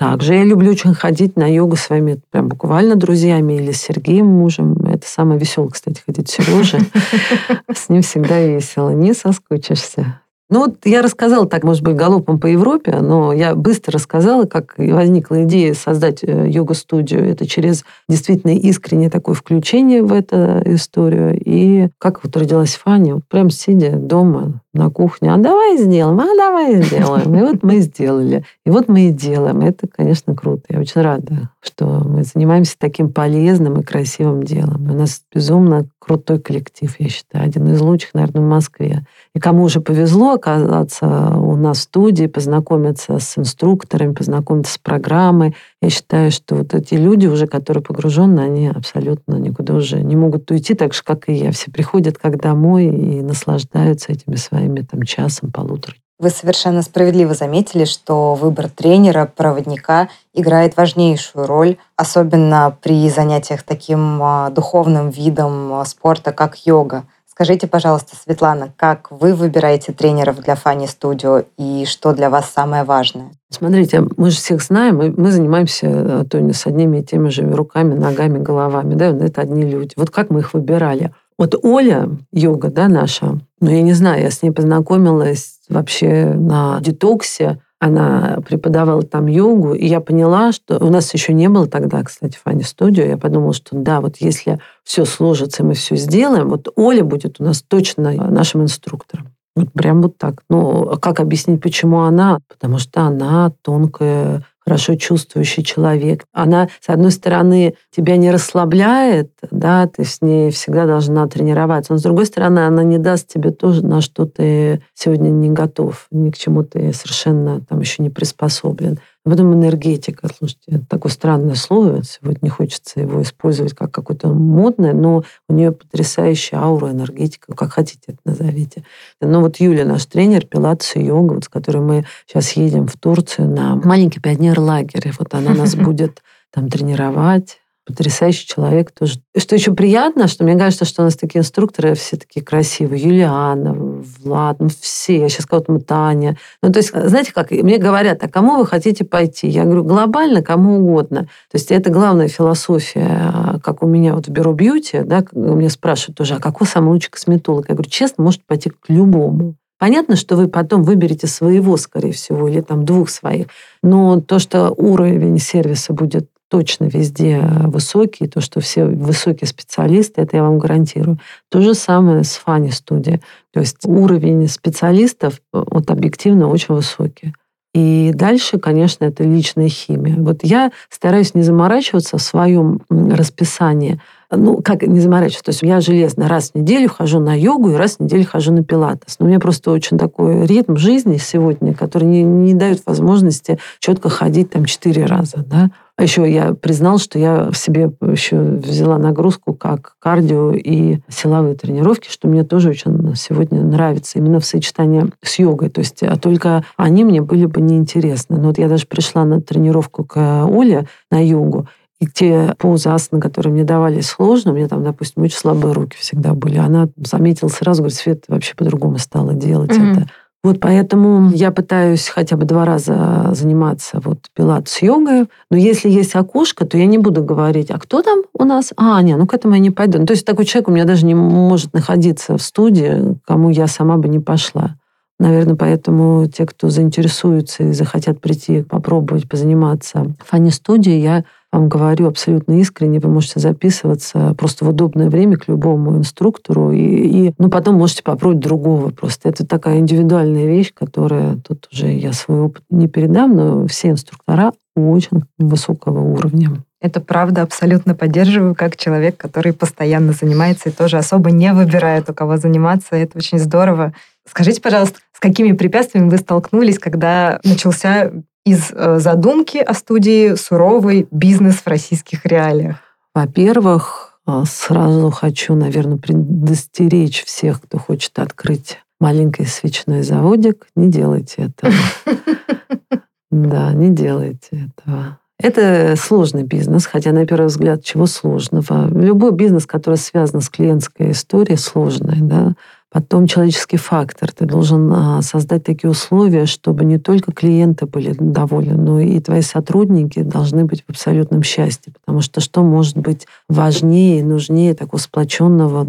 Также 0.00 0.32
я 0.32 0.44
люблю 0.44 0.70
очень 0.70 0.94
ходить 0.94 1.36
на 1.36 1.46
йогу 1.46 1.76
своими 1.76 2.18
прям 2.30 2.48
буквально 2.48 2.96
друзьями 2.96 3.58
или 3.58 3.70
с 3.70 3.82
Сергеем 3.82 4.24
мужем. 4.24 4.72
Это 4.86 5.06
самое 5.06 5.38
веселое, 5.38 5.68
кстати, 5.68 6.00
ходить 6.06 6.30
Сережа. 6.30 6.78
С 7.70 7.90
ним 7.90 8.00
всегда 8.00 8.40
весело. 8.40 8.88
Не 8.88 9.12
соскучишься. 9.12 10.18
Ну 10.48 10.60
вот 10.60 10.78
я 10.86 11.02
рассказала 11.02 11.46
так, 11.46 11.64
может 11.64 11.82
быть, 11.82 11.96
галопом 11.96 12.40
по 12.40 12.46
Европе, 12.46 12.96
но 13.02 13.34
я 13.34 13.54
быстро 13.54 13.92
рассказала, 13.92 14.46
как 14.46 14.74
возникла 14.78 15.44
идея 15.44 15.74
создать 15.74 16.24
э, 16.24 16.48
йога-студию. 16.48 17.30
Это 17.30 17.46
через 17.46 17.84
действительно 18.08 18.56
искреннее 18.56 19.10
такое 19.10 19.34
включение 19.34 20.02
в 20.02 20.14
эту 20.14 20.62
историю. 20.74 21.38
И 21.38 21.90
как 21.98 22.24
вот 22.24 22.34
родилась 22.38 22.74
Фаня, 22.74 23.20
прям 23.28 23.50
сидя 23.50 23.92
дома 23.96 24.62
на 24.72 24.88
кухне, 24.88 25.32
а 25.32 25.36
давай 25.36 25.78
сделаем, 25.78 26.20
а 26.20 26.36
давай 26.36 26.82
сделаем. 26.82 27.34
И 27.34 27.40
вот 27.40 27.62
мы 27.62 27.80
сделали. 27.80 28.44
И 28.64 28.70
вот 28.70 28.88
мы 28.88 29.08
и 29.08 29.12
делаем. 29.12 29.60
Это, 29.62 29.88
конечно, 29.88 30.34
круто. 30.36 30.62
Я 30.68 30.78
очень 30.78 31.00
рада, 31.00 31.50
что 31.60 31.86
мы 31.86 32.22
занимаемся 32.22 32.76
таким 32.78 33.12
полезным 33.12 33.80
и 33.80 33.82
красивым 33.82 34.42
делом. 34.44 34.88
У 34.90 34.94
нас 34.94 35.22
безумно 35.34 35.86
крутой 35.98 36.38
коллектив, 36.38 36.94
я 36.98 37.08
считаю, 37.08 37.44
один 37.44 37.66
из 37.72 37.80
лучших, 37.80 38.14
наверное, 38.14 38.42
в 38.42 38.48
Москве. 38.48 39.04
И 39.34 39.40
кому 39.40 39.64
уже 39.64 39.80
повезло 39.80 40.32
оказаться 40.32 41.06
у 41.36 41.56
нас 41.56 41.78
в 41.78 41.82
студии, 41.82 42.26
познакомиться 42.26 43.18
с 43.18 43.36
инструкторами, 43.36 44.14
познакомиться 44.14 44.74
с 44.74 44.78
программой, 44.78 45.56
я 45.82 45.90
считаю, 45.90 46.30
что 46.30 46.56
вот 46.56 46.74
эти 46.74 46.94
люди 46.94 47.26
уже, 47.26 47.46
которые 47.46 47.82
погружены, 47.82 48.40
они 48.40 48.68
абсолютно 48.68 49.36
никуда 49.36 49.74
уже 49.74 50.02
не 50.02 50.14
могут 50.14 50.50
уйти, 50.50 50.74
так 50.74 50.94
же, 50.94 51.02
как 51.02 51.28
и 51.28 51.32
я. 51.32 51.52
Все 51.52 51.70
приходят 51.70 52.18
как 52.18 52.40
домой 52.40 52.86
и 52.86 53.22
наслаждаются 53.22 54.12
этими 54.12 54.36
своими 54.36 54.59
там 54.68 55.02
часом, 55.02 55.50
полутора. 55.52 55.96
Вы 56.20 56.28
совершенно 56.28 56.82
справедливо 56.82 57.32
заметили, 57.32 57.86
что 57.86 58.34
выбор 58.34 58.68
тренера, 58.68 59.24
проводника 59.24 60.10
играет 60.34 60.76
важнейшую 60.76 61.46
роль, 61.46 61.78
особенно 61.96 62.76
при 62.82 63.08
занятиях 63.08 63.62
таким 63.62 64.22
а, 64.22 64.50
духовным 64.50 65.08
видом 65.08 65.72
а, 65.72 65.84
спорта, 65.86 66.32
как 66.32 66.66
йога. 66.66 67.04
Скажите, 67.26 67.66
пожалуйста, 67.66 68.16
Светлана, 68.16 68.70
как 68.76 69.10
вы 69.10 69.34
выбираете 69.34 69.92
тренеров 69.92 70.40
для 70.40 70.56
Фани 70.56 70.86
Студио 70.86 71.44
и 71.56 71.86
что 71.86 72.12
для 72.12 72.28
вас 72.28 72.50
самое 72.50 72.84
важное? 72.84 73.30
Смотрите, 73.48 74.04
мы 74.18 74.28
же 74.28 74.36
всех 74.36 74.62
знаем, 74.62 74.98
мы, 74.98 75.14
мы 75.16 75.30
занимаемся, 75.30 75.86
э, 75.86 76.24
Тоня, 76.28 76.52
с 76.52 76.66
одними 76.66 76.98
и 76.98 77.02
теми 77.02 77.30
же 77.30 77.50
руками, 77.50 77.94
ногами, 77.94 78.38
головами, 78.38 78.92
да, 78.92 79.06
это 79.06 79.40
одни 79.40 79.62
люди. 79.62 79.94
Вот 79.96 80.10
как 80.10 80.28
мы 80.28 80.40
их 80.40 80.52
выбирали? 80.52 81.14
Вот 81.40 81.54
Оля, 81.62 82.10
йога, 82.32 82.68
да, 82.68 82.88
наша, 82.88 83.40
ну, 83.62 83.70
я 83.70 83.80
не 83.80 83.94
знаю, 83.94 84.22
я 84.22 84.30
с 84.30 84.42
ней 84.42 84.50
познакомилась 84.50 85.60
вообще 85.70 86.34
на 86.34 86.78
детоксе, 86.82 87.62
она 87.78 88.40
преподавала 88.46 89.00
там 89.00 89.26
йогу, 89.26 89.72
и 89.72 89.86
я 89.86 90.02
поняла, 90.02 90.52
что 90.52 90.76
у 90.84 90.90
нас 90.90 91.14
еще 91.14 91.32
не 91.32 91.48
было 91.48 91.66
тогда, 91.66 92.02
кстати, 92.02 92.36
Фани 92.44 92.62
Студио. 92.62 93.04
Я 93.04 93.16
подумала, 93.16 93.54
что 93.54 93.74
да, 93.74 94.02
вот 94.02 94.16
если 94.18 94.60
все 94.84 95.06
сложится, 95.06 95.64
мы 95.64 95.72
все 95.72 95.96
сделаем, 95.96 96.50
вот 96.50 96.68
Оля 96.76 97.04
будет 97.04 97.40
у 97.40 97.44
нас 97.44 97.62
точно 97.62 98.12
нашим 98.12 98.60
инструктором. 98.64 99.28
Вот 99.56 99.72
прям 99.72 100.02
вот 100.02 100.18
так. 100.18 100.42
Ну, 100.50 100.94
как 101.00 101.20
объяснить, 101.20 101.62
почему 101.62 102.00
она? 102.00 102.40
Потому 102.48 102.76
что 102.76 103.00
она 103.00 103.50
тонкая 103.62 104.44
хорошо 104.70 104.94
чувствующий 104.94 105.64
человек. 105.64 106.24
Она, 106.32 106.68
с 106.80 106.88
одной 106.88 107.10
стороны, 107.10 107.74
тебя 107.90 108.16
не 108.16 108.30
расслабляет, 108.30 109.32
да, 109.50 109.88
ты 109.88 110.04
с 110.04 110.22
ней 110.22 110.52
всегда 110.52 110.86
должна 110.86 111.26
тренироваться, 111.26 111.92
но 111.92 111.98
с 111.98 112.02
другой 112.02 112.26
стороны, 112.26 112.60
она 112.60 112.84
не 112.84 112.98
даст 112.98 113.26
тебе 113.26 113.50
тоже, 113.50 113.84
на 113.84 114.00
что 114.00 114.26
ты 114.26 114.80
сегодня 114.94 115.30
не 115.30 115.50
готов, 115.50 116.06
ни 116.12 116.30
к 116.30 116.38
чему 116.38 116.62
ты 116.62 116.92
совершенно 116.92 117.60
там 117.68 117.80
еще 117.80 118.00
не 118.04 118.10
приспособлен. 118.10 119.00
Потом 119.22 119.52
энергетика. 119.52 120.28
Слушайте, 120.34 120.82
такое 120.88 121.12
странное 121.12 121.54
слово. 121.54 122.02
Сегодня 122.02 122.38
не 122.42 122.48
хочется 122.48 123.00
его 123.00 123.20
использовать 123.20 123.74
как 123.74 123.92
какое-то 123.92 124.28
модное, 124.28 124.94
но 124.94 125.24
у 125.48 125.52
нее 125.52 125.72
потрясающая 125.72 126.58
аура, 126.58 126.90
энергетика, 126.90 127.54
как 127.54 127.72
хотите 127.72 128.00
это 128.08 128.18
назовите. 128.24 128.84
Но 129.20 129.40
вот 129.40 129.60
Юля, 129.60 129.84
наш 129.84 130.06
тренер, 130.06 130.46
пилатес 130.46 130.96
и 130.96 131.04
йога, 131.04 131.34
вот, 131.34 131.44
с 131.44 131.48
которой 131.48 131.82
мы 131.82 132.06
сейчас 132.26 132.52
едем 132.52 132.86
в 132.86 132.96
Турцию 132.96 133.50
на 133.50 133.76
маленький 133.76 134.20
пионер-лагерь. 134.20 135.12
Вот 135.18 135.34
она 135.34 135.52
нас 135.52 135.74
будет 135.76 136.22
там 136.50 136.70
тренировать, 136.70 137.58
потрясающий 137.86 138.46
человек 138.46 138.90
тоже. 138.92 139.20
Что 139.36 139.54
еще 139.54 139.72
приятно, 139.72 140.28
что 140.28 140.44
мне 140.44 140.56
кажется, 140.56 140.84
что 140.84 141.02
у 141.02 141.04
нас 141.04 141.16
такие 141.16 141.40
инструкторы 141.40 141.94
все 141.94 142.16
такие 142.16 142.44
красивые. 142.44 143.02
Юлиана, 143.02 143.74
Влад, 144.18 144.60
ну 144.60 144.68
все. 144.80 145.18
Я 145.18 145.28
сейчас 145.28 145.46
вот 145.50 145.86
Таня. 145.86 146.36
Ну, 146.62 146.72
то 146.72 146.78
есть, 146.78 146.90
знаете 146.92 147.32
как, 147.32 147.50
мне 147.50 147.78
говорят, 147.78 148.22
а 148.22 148.28
кому 148.28 148.56
вы 148.56 148.66
хотите 148.66 149.04
пойти? 149.04 149.48
Я 149.48 149.64
говорю, 149.64 149.84
глобально 149.84 150.42
кому 150.42 150.78
угодно. 150.78 151.22
То 151.50 151.54
есть 151.54 151.70
это 151.70 151.90
главная 151.90 152.28
философия, 152.28 153.60
как 153.62 153.82
у 153.82 153.86
меня 153.86 154.14
вот 154.14 154.26
в 154.26 154.30
бюро 154.30 154.52
бьюти, 154.52 155.00
да, 155.00 155.24
мне 155.32 155.70
спрашивают 155.70 156.16
тоже, 156.16 156.34
а 156.34 156.40
какой 156.40 156.66
самый 156.66 156.90
лучший 156.90 157.10
косметолог? 157.10 157.68
Я 157.68 157.74
говорю, 157.74 157.90
честно, 157.90 158.24
можете 158.24 158.44
пойти 158.46 158.70
к 158.70 158.76
любому. 158.88 159.54
Понятно, 159.78 160.14
что 160.16 160.36
вы 160.36 160.46
потом 160.46 160.82
выберете 160.82 161.26
своего, 161.26 161.78
скорее 161.78 162.12
всего, 162.12 162.46
или 162.46 162.60
там 162.60 162.84
двух 162.84 163.08
своих. 163.08 163.46
Но 163.82 164.20
то, 164.20 164.38
что 164.38 164.74
уровень 164.76 165.38
сервиса 165.38 165.94
будет 165.94 166.28
точно 166.50 166.84
везде 166.84 167.40
высокий, 167.66 168.26
то, 168.26 168.40
что 168.40 168.60
все 168.60 168.84
высокие 168.84 169.46
специалисты, 169.46 170.20
это 170.20 170.36
я 170.36 170.42
вам 170.42 170.58
гарантирую. 170.58 171.18
То 171.48 171.60
же 171.60 171.74
самое 171.74 172.24
с 172.24 172.34
Фани 172.34 172.70
студией. 172.70 173.20
То 173.52 173.60
есть 173.60 173.78
уровень 173.84 174.48
специалистов 174.48 175.40
вот 175.52 175.90
объективно 175.90 176.48
очень 176.48 176.74
высокий. 176.74 177.32
И 177.72 178.10
дальше, 178.14 178.58
конечно, 178.58 179.04
это 179.04 179.22
личная 179.22 179.68
химия. 179.68 180.16
Вот 180.16 180.40
я 180.42 180.72
стараюсь 180.88 181.34
не 181.34 181.42
заморачиваться 181.42 182.18
в 182.18 182.22
своем 182.22 182.80
расписании. 182.90 184.00
Ну, 184.32 184.62
как 184.62 184.82
не 184.82 185.00
заморачиваться? 185.00 185.44
То 185.44 185.50
есть 185.50 185.62
я 185.62 185.80
железно 185.80 186.28
раз 186.28 186.50
в 186.50 186.54
неделю 186.54 186.88
хожу 186.88 187.18
на 187.18 187.34
йогу 187.34 187.70
и 187.70 187.74
раз 187.74 187.96
в 187.96 188.00
неделю 188.00 188.24
хожу 188.24 188.52
на 188.52 188.62
пилатес. 188.62 189.16
Но 189.18 189.26
у 189.26 189.28
меня 189.28 189.40
просто 189.40 189.72
очень 189.72 189.98
такой 189.98 190.46
ритм 190.46 190.76
жизни 190.76 191.16
сегодня, 191.16 191.74
который 191.74 192.04
не, 192.04 192.22
не 192.22 192.54
дает 192.54 192.82
возможности 192.86 193.58
четко 193.80 194.08
ходить 194.08 194.50
там 194.50 194.66
четыре 194.66 195.06
раза. 195.06 195.44
Да? 195.46 195.70
А 196.00 196.02
еще 196.02 196.32
я 196.32 196.54
признал, 196.54 196.96
что 196.96 197.18
я 197.18 197.50
в 197.50 197.56
себе 197.58 197.90
еще 198.00 198.40
взяла 198.40 198.96
нагрузку 198.96 199.52
как 199.52 199.96
кардио 199.98 200.52
и 200.52 201.00
силовые 201.08 201.56
тренировки, 201.56 202.08
что 202.08 202.26
мне 202.26 202.42
тоже 202.42 202.70
очень 202.70 203.14
сегодня 203.16 203.62
нравится 203.62 204.18
именно 204.18 204.40
в 204.40 204.46
сочетании 204.46 205.10
с 205.22 205.38
йогой. 205.38 205.68
То 205.68 205.80
есть, 205.80 206.02
а 206.02 206.16
только 206.16 206.64
они 206.78 207.04
мне 207.04 207.20
были 207.20 207.44
бы 207.44 207.60
неинтересны. 207.60 208.38
Но 208.38 208.48
вот 208.48 208.58
я 208.58 208.68
даже 208.68 208.86
пришла 208.86 209.26
на 209.26 209.42
тренировку 209.42 210.04
к 210.04 210.46
Оле 210.46 210.86
на 211.10 211.22
йогу, 211.22 211.68
и 212.00 212.06
те 212.06 212.54
позы 212.58 212.88
асаны, 212.88 213.20
которые 213.20 213.52
мне 213.52 213.64
давали 213.64 214.00
сложно, 214.00 214.52
у 214.52 214.54
меня 214.54 214.68
там, 214.68 214.82
допустим, 214.82 215.22
очень 215.22 215.36
слабые 215.36 215.74
руки 215.74 215.96
всегда 215.98 216.32
были. 216.34 216.56
Она 216.56 216.88
заметила 216.96 217.48
сразу, 217.48 217.82
говорит, 217.82 217.98
Свет, 217.98 218.24
вообще 218.28 218.54
по-другому 218.54 218.98
стала 218.98 219.34
делать 219.34 219.70
mm-hmm. 219.70 219.92
это. 219.92 220.06
Вот 220.42 220.58
поэтому 220.58 221.30
я 221.34 221.50
пытаюсь 221.50 222.08
хотя 222.08 222.38
бы 222.38 222.46
два 222.46 222.64
раза 222.64 223.28
заниматься 223.34 224.00
вот 224.02 224.30
пилат 224.34 224.68
с 224.68 224.80
йогой. 224.80 225.28
Но 225.50 225.58
если 225.58 225.90
есть 225.90 226.14
окошко, 226.14 226.64
то 226.64 226.78
я 226.78 226.86
не 226.86 226.96
буду 226.96 227.22
говорить, 227.22 227.70
а 227.70 227.78
кто 227.78 228.00
там 228.00 228.20
у 228.32 228.44
нас? 228.44 228.72
А, 228.78 229.02
нет, 229.02 229.18
ну 229.18 229.26
к 229.26 229.34
этому 229.34 229.54
я 229.54 229.60
не 229.60 229.70
пойду. 229.70 229.98
Ну, 229.98 230.06
то 230.06 230.14
есть 230.14 230.24
такой 230.24 230.46
человек 230.46 230.68
у 230.68 230.72
меня 230.72 230.86
даже 230.86 231.04
не 231.04 231.14
может 231.14 231.74
находиться 231.74 232.38
в 232.38 232.42
студии, 232.42 233.18
кому 233.26 233.50
я 233.50 233.66
сама 233.66 233.98
бы 233.98 234.08
не 234.08 234.18
пошла. 234.18 234.76
Наверное, 235.20 235.54
поэтому 235.54 236.26
те, 236.28 236.46
кто 236.46 236.70
заинтересуются 236.70 237.64
и 237.64 237.72
захотят 237.72 238.22
прийти, 238.22 238.62
попробовать 238.62 239.28
позаниматься 239.28 240.06
в 240.18 240.30
фани-студии, 240.30 240.94
я 240.94 241.24
вам 241.52 241.68
говорю 241.68 242.08
абсолютно 242.08 242.58
искренне, 242.58 243.00
вы 243.00 243.10
можете 243.10 243.38
записываться 243.38 244.34
просто 244.38 244.64
в 244.64 244.70
удобное 244.70 245.10
время 245.10 245.36
к 245.36 245.46
любому 245.46 245.98
инструктору, 245.98 246.72
и, 246.72 246.78
и 246.78 247.34
ну, 247.36 247.50
потом 247.50 247.74
можете 247.74 248.02
попробовать 248.02 248.42
другого. 248.42 248.92
Просто 248.92 249.28
это 249.28 249.46
такая 249.46 249.80
индивидуальная 249.80 250.46
вещь, 250.46 250.72
которая 250.72 251.36
тут 251.46 251.68
уже 251.70 251.92
я 251.92 252.14
свой 252.14 252.40
опыт 252.40 252.62
не 252.70 252.88
передам, 252.88 253.36
но 253.36 253.66
все 253.66 253.90
инструктора 253.90 254.52
очень 254.74 255.24
высокого 255.36 256.00
уровня. 256.00 256.62
Это 256.80 257.00
правда, 257.00 257.42
абсолютно 257.42 257.94
поддерживаю, 257.94 258.54
как 258.54 258.78
человек, 258.78 259.18
который 259.18 259.52
постоянно 259.52 260.12
занимается 260.12 260.70
и 260.70 260.72
тоже 260.72 260.96
особо 260.96 261.30
не 261.30 261.52
выбирает, 261.52 262.08
у 262.08 262.14
кого 262.14 262.38
заниматься. 262.38 262.96
Это 262.96 263.18
очень 263.18 263.38
здорово. 263.38 263.92
Скажите, 264.28 264.60
пожалуйста, 264.60 264.98
с 265.12 265.20
какими 265.20 265.52
препятствиями 265.52 266.08
вы 266.08 266.18
столкнулись, 266.18 266.78
когда 266.78 267.40
начался 267.44 268.12
из 268.44 268.70
э, 268.72 268.98
задумки 268.98 269.58
о 269.58 269.74
студии 269.74 270.34
суровый 270.34 271.06
бизнес 271.10 271.56
в 271.56 271.66
российских 271.66 272.24
реалиях? 272.26 272.76
Во-первых, 273.14 274.18
э, 274.26 274.42
сразу 274.46 275.10
хочу, 275.10 275.54
наверное, 275.54 275.98
предостеречь 275.98 277.24
всех, 277.24 277.60
кто 277.62 277.78
хочет 277.78 278.18
открыть 278.18 278.78
маленький 279.00 279.46
свечной 279.46 280.02
заводик. 280.02 280.66
Не 280.76 280.88
делайте 280.88 281.50
этого. 281.50 281.72
Да, 283.32 283.72
не 283.72 283.90
делайте 283.90 284.48
этого. 284.50 285.20
Это 285.38 285.94
сложный 285.96 286.42
бизнес, 286.42 286.84
хотя 286.84 287.12
на 287.12 287.24
первый 287.26 287.46
взгляд 287.46 287.84
чего 287.84 288.06
сложного. 288.06 288.88
Любой 288.88 289.32
бизнес, 289.32 289.66
который 289.66 289.96
связан 289.96 290.40
с 290.40 290.50
клиентской 290.50 291.12
историей, 291.12 291.56
сложный. 291.56 292.20
Да? 292.20 292.54
Потом 292.92 293.28
человеческий 293.28 293.76
фактор. 293.76 294.32
Ты 294.32 294.46
должен 294.46 294.92
а, 294.92 295.22
создать 295.22 295.62
такие 295.62 295.88
условия, 295.88 296.46
чтобы 296.46 296.84
не 296.84 296.98
только 296.98 297.30
клиенты 297.30 297.86
были 297.86 298.16
довольны, 298.18 298.74
но 298.74 298.98
и 298.98 299.20
твои 299.20 299.42
сотрудники 299.42 300.22
должны 300.22 300.64
быть 300.64 300.82
в 300.82 300.90
абсолютном 300.90 301.44
счастье. 301.44 301.92
Потому 301.92 302.20
что 302.20 302.40
что 302.40 302.64
может 302.64 302.98
быть 302.98 303.28
важнее 303.48 304.18
и 304.18 304.24
нужнее 304.24 304.74
такого 304.74 304.98
сплоченного 304.98 305.86